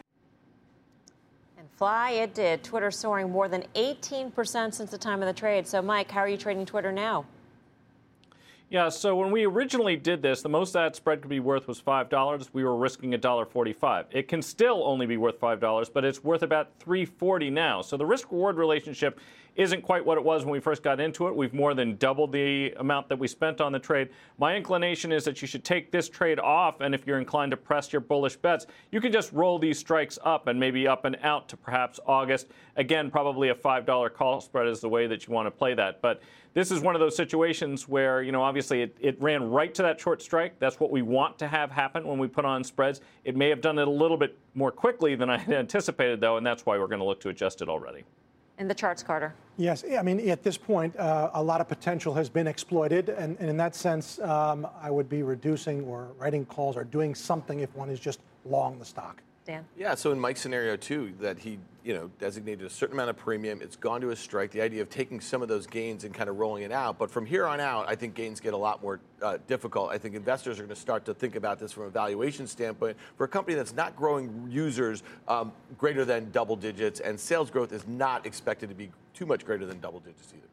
And 1.59 1.69
fly 1.77 2.13
it 2.13 2.35
did. 2.35 2.63
Twitter 2.63 2.91
soaring 2.91 3.31
more 3.31 3.49
than 3.49 3.65
18% 3.75 4.75
since 4.75 4.91
the 4.91 4.99
time 4.99 5.23
of 5.23 5.27
the 5.27 5.33
trade. 5.33 5.67
So, 5.67 5.83
Mike, 5.83 6.11
how 6.11 6.21
are 6.21 6.29
you 6.29 6.37
trading 6.37 6.67
Twitter 6.67 6.93
now? 6.93 7.27
Yeah, 8.71 8.89
so 8.89 9.15
when 9.17 9.31
we 9.31 9.45
originally 9.45 9.97
did 9.97 10.23
this, 10.23 10.41
the 10.41 10.49
most 10.49 10.73
that 10.73 10.97
spread 10.97 11.21
could 11.21 11.29
be 11.29 11.41
worth 11.41 11.69
was 11.69 11.83
$5. 11.83 12.49
We 12.55 12.65
were 12.65 12.75
risking 12.75 13.13
$1.45. 13.13 14.07
It 14.13 14.29
can 14.29 14.41
still 14.41 14.83
only 14.87 15.05
be 15.05 15.19
worth 15.19 15.39
$5, 15.39 15.93
but 15.93 16.07
it's 16.07 16.25
worth 16.25 16.43
about 16.43 16.79
$3.40 16.79 17.53
now. 17.53 17.83
So 17.83 17.99
the 17.99 18.07
risk 18.07 18.33
reward 18.33 18.57
relationship 18.57 19.21
isn't 19.57 19.83
quite 19.83 20.05
what 20.05 20.19
it 20.19 20.25
was 20.25 20.45
when 20.45 20.53
we 20.53 20.61
first 20.61 20.83
got 20.83 21.01
into 21.01 21.29
it. 21.29 21.37
We've 21.37 21.53
more 21.53 21.75
than 21.75 21.97
doubled 21.97 22.33
the 22.33 22.73
amount 22.79 23.09
that 23.09 23.19
we 23.19 23.29
spent 23.29 23.61
on 23.61 23.73
the 23.73 23.79
trade. 23.79 24.09
My 24.39 24.57
inclination 24.57 25.13
is 25.13 25.25
that 25.25 25.43
you 25.43 25.49
should 25.49 25.65
take 25.65 25.91
this 25.91 26.09
trade 26.09 26.39
off, 26.39 26.81
and 26.81 26.95
if 26.95 27.07
you're 27.07 27.19
inclined 27.19 27.51
to 27.51 27.57
press 27.57 27.93
your 27.93 28.01
bullish 28.01 28.37
bets, 28.37 28.67
you 28.91 29.01
can 29.01 29.13
just 29.13 29.33
roll 29.33 29.59
these 29.59 29.79
strikes 29.79 30.19
up 30.25 30.47
and 30.47 30.59
maybe 30.59 30.89
up 30.89 31.05
and 31.05 31.17
out 31.23 31.49
to 31.51 31.57
perhaps 31.57 32.01
August. 32.07 32.49
Again, 32.77 33.11
probably 33.11 33.51
a 33.51 33.55
$5 33.55 34.15
call 34.15 34.41
spread 34.41 34.67
is 34.67 34.81
the 34.81 34.89
way 34.89 35.07
that 35.07 35.27
you 35.27 35.33
want 35.33 35.47
to 35.47 35.51
play 35.51 35.75
that. 35.75 36.01
But 36.01 36.23
this 36.55 36.71
is 36.71 36.81
one 36.81 36.95
of 36.95 37.01
those 37.01 37.17
situations 37.17 37.89
where, 37.89 38.23
you 38.23 38.33
know, 38.33 38.43
obviously 38.43 38.83
it, 38.83 38.97
it 39.01 39.21
ran 39.21 39.51
right 39.51 39.75
to 39.75 39.83
that 39.83 40.01
short 40.01 40.21
strike. 40.21 40.59
That's 40.59 40.79
what 40.79 40.91
we 40.91 41.03
want 41.03 41.39
to 41.39 41.49
have 41.49 41.71
happen 41.71 42.07
when 42.07 42.19
we 42.19 42.29
put 42.29 42.45
on 42.45 42.63
spreads. 42.63 43.01
It 43.25 43.37
may 43.37 43.49
have 43.49 43.61
done 43.61 43.79
it 43.79 43.89
a 43.89 43.91
little 43.91 44.19
bit 44.19 44.39
more 44.55 44.71
quickly 44.71 45.15
than 45.15 45.31
I 45.31 45.39
had 45.39 45.55
anticipated, 45.55 46.21
though, 46.21 46.37
and 46.37 46.47
that's 46.47 46.67
why 46.67 46.79
we're 46.79 46.89
going 46.89 47.01
to 47.01 47.07
look 47.07 47.21
to 47.21 47.31
adjust 47.31 47.63
it 47.63 47.69
already. 47.69 48.05
In 48.59 48.69
the 48.69 48.75
charts, 48.75 49.03
Carter. 49.03 49.35
Yes, 49.57 49.85
I 49.99 50.03
mean, 50.03 50.29
at 50.31 50.43
this 50.43 50.57
point, 50.57 50.97
uh, 50.97 51.31
a 51.35 51.43
lot 51.43 51.61
of 51.61 51.69
potential 51.69 52.15
has 52.15 52.29
been 52.29 52.47
exploited. 52.47 53.09
And, 53.11 53.37
and 53.39 53.51
in 53.51 53.57
that 53.59 53.75
sense, 53.75 54.19
um, 54.21 54.67
I 54.81 54.91
would 54.91 55.09
be 55.09 55.23
reducing 55.23 55.85
or 55.85 56.09
writing 56.19 56.47
calls 56.47 56.77
or 56.77 56.85
doing 56.85 57.15
something 57.15 57.61
if 57.61 57.75
one 57.75 57.91
is 57.91 58.01
just 58.01 58.21
long 58.45 58.79
the 58.79 58.85
stock. 58.85 59.23
Dan? 59.45 59.65
Yeah, 59.77 59.95
so 59.95 60.13
in 60.13 60.21
Mike's 60.21 60.41
scenario 60.41 60.77
too, 60.77 61.15
that 61.21 61.39
he, 61.39 61.59
you 61.83 61.95
know, 61.95 62.11
designated 62.21 62.65
a 62.65 62.71
certain 62.71 62.95
amount 62.95 63.11
of 63.11 63.17
premium. 63.17 63.61
It's 63.61 63.75
gone 63.75 64.01
to 64.03 64.11
a 64.11 64.17
strike. 64.17 64.53
The 64.53 64.61
idea 64.61 64.83
of 64.83 64.89
taking 64.89 65.21
some 65.21 65.43
of 65.43 65.49
those 65.49 65.67
gains 65.67 66.05
and 66.05 66.15
kind 66.15 66.31
of 66.31 66.39
rolling 66.39 66.63
it 66.63 66.71
out. 66.71 66.99
But 66.99 67.11
from 67.11 67.27
here 67.27 67.47
on 67.47 67.59
out, 67.59 67.89
I 67.89 67.97
think 67.97 68.15
gains 68.15 68.39
get 68.39 68.55
a 68.55 68.57
lot 68.57 68.83
more 68.83 69.01
uh, 69.21 69.39
difficult. 69.49 69.91
I 69.91 69.99
think 69.99 70.15
investors 70.15 70.59
are 70.59 70.63
going 70.63 70.75
to 70.75 70.81
start 70.81 71.05
to 71.07 71.15
think 71.15 71.35
about 71.35 71.59
this 71.59 71.73
from 71.73 71.85
a 71.85 71.91
valuation 71.91 72.47
standpoint. 72.47 72.97
For 73.17 73.25
a 73.25 73.29
company 73.29 73.57
that's 73.57 73.75
not 73.75 73.97
growing 73.97 74.47
users 74.49 75.03
um, 75.27 75.53
greater 75.77 76.05
than 76.05 76.31
double 76.31 76.55
digits, 76.55 77.01
and 77.01 77.19
sales 77.19 77.51
growth 77.51 77.73
is 77.73 77.87
not 77.89 78.27
expected 78.27 78.69
to 78.69 78.75
be 78.77 78.91
too 79.13 79.27
much 79.27 79.45
greater 79.45 79.67
than 79.67 79.81
double 79.81 80.01
digits 80.01 80.33
either. 80.37 80.47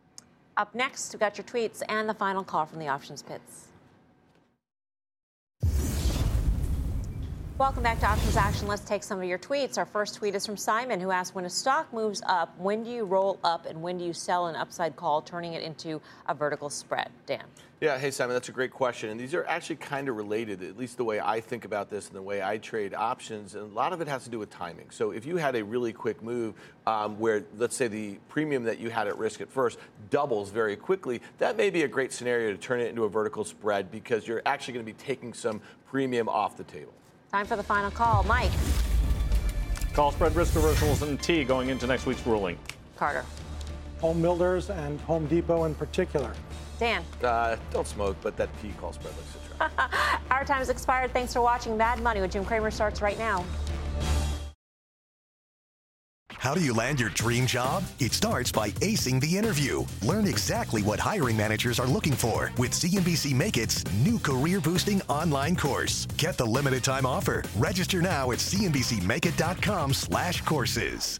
Up 0.57 0.73
next, 0.75 1.13
we've 1.13 1.21
got 1.21 1.37
your 1.37 1.45
tweets 1.45 1.81
and 1.87 2.09
the 2.09 2.13
final 2.13 2.43
call 2.43 2.65
from 2.65 2.79
the 2.79 2.87
options 2.87 3.21
pits. 3.21 3.68
Welcome 7.59 7.83
back 7.83 7.99
to 7.99 8.05
Options 8.05 8.37
Action. 8.37 8.69
Let's 8.69 8.85
take 8.85 9.03
some 9.03 9.19
of 9.19 9.25
your 9.25 9.37
tweets. 9.37 9.77
Our 9.77 9.85
first 9.85 10.15
tweet 10.15 10.33
is 10.33 10.45
from 10.45 10.55
Simon, 10.55 11.01
who 11.01 11.11
asked 11.11 11.35
When 11.35 11.43
a 11.43 11.49
stock 11.49 11.91
moves 11.91 12.21
up, 12.25 12.57
when 12.57 12.85
do 12.85 12.89
you 12.89 13.03
roll 13.03 13.37
up 13.43 13.65
and 13.65 13.81
when 13.81 13.97
do 13.97 14.05
you 14.05 14.13
sell 14.13 14.47
an 14.47 14.55
upside 14.55 14.95
call, 14.95 15.21
turning 15.21 15.55
it 15.55 15.61
into 15.61 15.99
a 16.29 16.33
vertical 16.33 16.69
spread? 16.69 17.09
Dan. 17.25 17.43
Yeah, 17.81 17.97
hey 17.97 18.11
Simon, 18.11 18.33
that's 18.33 18.47
a 18.47 18.53
great 18.53 18.71
question. 18.71 19.09
And 19.09 19.19
these 19.19 19.33
are 19.33 19.45
actually 19.45 19.75
kind 19.75 20.07
of 20.07 20.15
related, 20.15 20.63
at 20.63 20.77
least 20.77 20.95
the 20.95 21.03
way 21.03 21.19
I 21.19 21.41
think 21.41 21.65
about 21.65 21.89
this 21.89 22.07
and 22.07 22.15
the 22.15 22.21
way 22.21 22.41
I 22.41 22.59
trade 22.59 22.93
options. 22.93 23.55
And 23.55 23.69
a 23.69 23.75
lot 23.75 23.91
of 23.91 23.99
it 23.99 24.07
has 24.07 24.23
to 24.23 24.29
do 24.29 24.39
with 24.39 24.49
timing. 24.49 24.89
So 24.89 25.11
if 25.11 25.25
you 25.25 25.35
had 25.35 25.57
a 25.57 25.63
really 25.63 25.91
quick 25.91 26.23
move 26.23 26.55
um, 26.87 27.19
where, 27.19 27.43
let's 27.57 27.75
say, 27.75 27.89
the 27.89 28.19
premium 28.29 28.63
that 28.63 28.79
you 28.79 28.89
had 28.89 29.05
at 29.09 29.17
risk 29.17 29.41
at 29.41 29.51
first 29.51 29.79
doubles 30.09 30.49
very 30.49 30.77
quickly, 30.77 31.21
that 31.39 31.57
may 31.57 31.69
be 31.69 31.83
a 31.83 31.89
great 31.89 32.13
scenario 32.13 32.53
to 32.53 32.57
turn 32.57 32.79
it 32.79 32.87
into 32.87 33.03
a 33.03 33.09
vertical 33.09 33.43
spread 33.43 33.91
because 33.91 34.25
you're 34.25 34.41
actually 34.45 34.75
going 34.75 34.85
to 34.85 34.89
be 34.93 34.97
taking 34.97 35.33
some 35.33 35.59
premium 35.85 36.29
off 36.29 36.55
the 36.55 36.63
table. 36.63 36.93
Time 37.31 37.45
for 37.45 37.55
the 37.55 37.63
final 37.63 37.91
call. 37.91 38.23
Mike. 38.23 38.51
Call 39.93 40.11
spread 40.11 40.35
risk 40.35 40.55
reversals 40.55 41.03
and 41.03 41.21
T 41.21 41.43
going 41.43 41.69
into 41.69 41.85
next 41.85 42.05
week's 42.05 42.25
ruling. 42.25 42.57
Carter. 42.95 43.23
Home 44.01 44.21
builders 44.21 44.69
and 44.69 44.99
Home 45.01 45.27
Depot 45.27 45.65
in 45.65 45.75
particular. 45.75 46.33
Dan. 46.79 47.03
Uh, 47.23 47.57
don't 47.71 47.85
smoke, 47.87 48.15
but 48.21 48.35
that 48.37 48.49
P 48.61 48.71
call 48.79 48.93
spread 48.93 49.13
looks 49.15 49.35
attractive. 49.53 50.21
Our 50.31 50.45
time 50.45 50.57
has 50.59 50.69
expired. 50.69 51.11
Thanks 51.11 51.33
for 51.33 51.41
watching 51.41 51.77
Mad 51.77 52.01
Money 52.01 52.21
with 52.21 52.31
Jim 52.31 52.45
Cramer 52.45 52.71
starts 52.71 53.01
right 53.01 53.17
now. 53.19 53.45
How 56.49 56.55
do 56.55 56.61
you 56.61 56.73
land 56.73 56.99
your 56.99 57.09
dream 57.11 57.45
job? 57.45 57.83
It 57.99 58.11
starts 58.11 58.51
by 58.51 58.71
acing 58.81 59.21
the 59.21 59.37
interview. 59.37 59.85
Learn 60.01 60.25
exactly 60.25 60.81
what 60.81 60.99
hiring 60.99 61.37
managers 61.37 61.79
are 61.79 61.85
looking 61.85 62.13
for 62.13 62.51
with 62.57 62.71
CNBC 62.71 63.35
Make 63.35 63.55
It's 63.55 63.83
new 64.03 64.17
career 64.17 64.59
boosting 64.59 64.99
online 65.03 65.55
course. 65.55 66.07
Get 66.17 66.39
the 66.39 66.47
limited 66.47 66.83
time 66.83 67.05
offer. 67.05 67.43
Register 67.55 68.01
now 68.01 68.31
at 68.31 68.39
cnbcmakeit.com 68.39 69.93
slash 69.93 70.41
courses. 70.41 71.17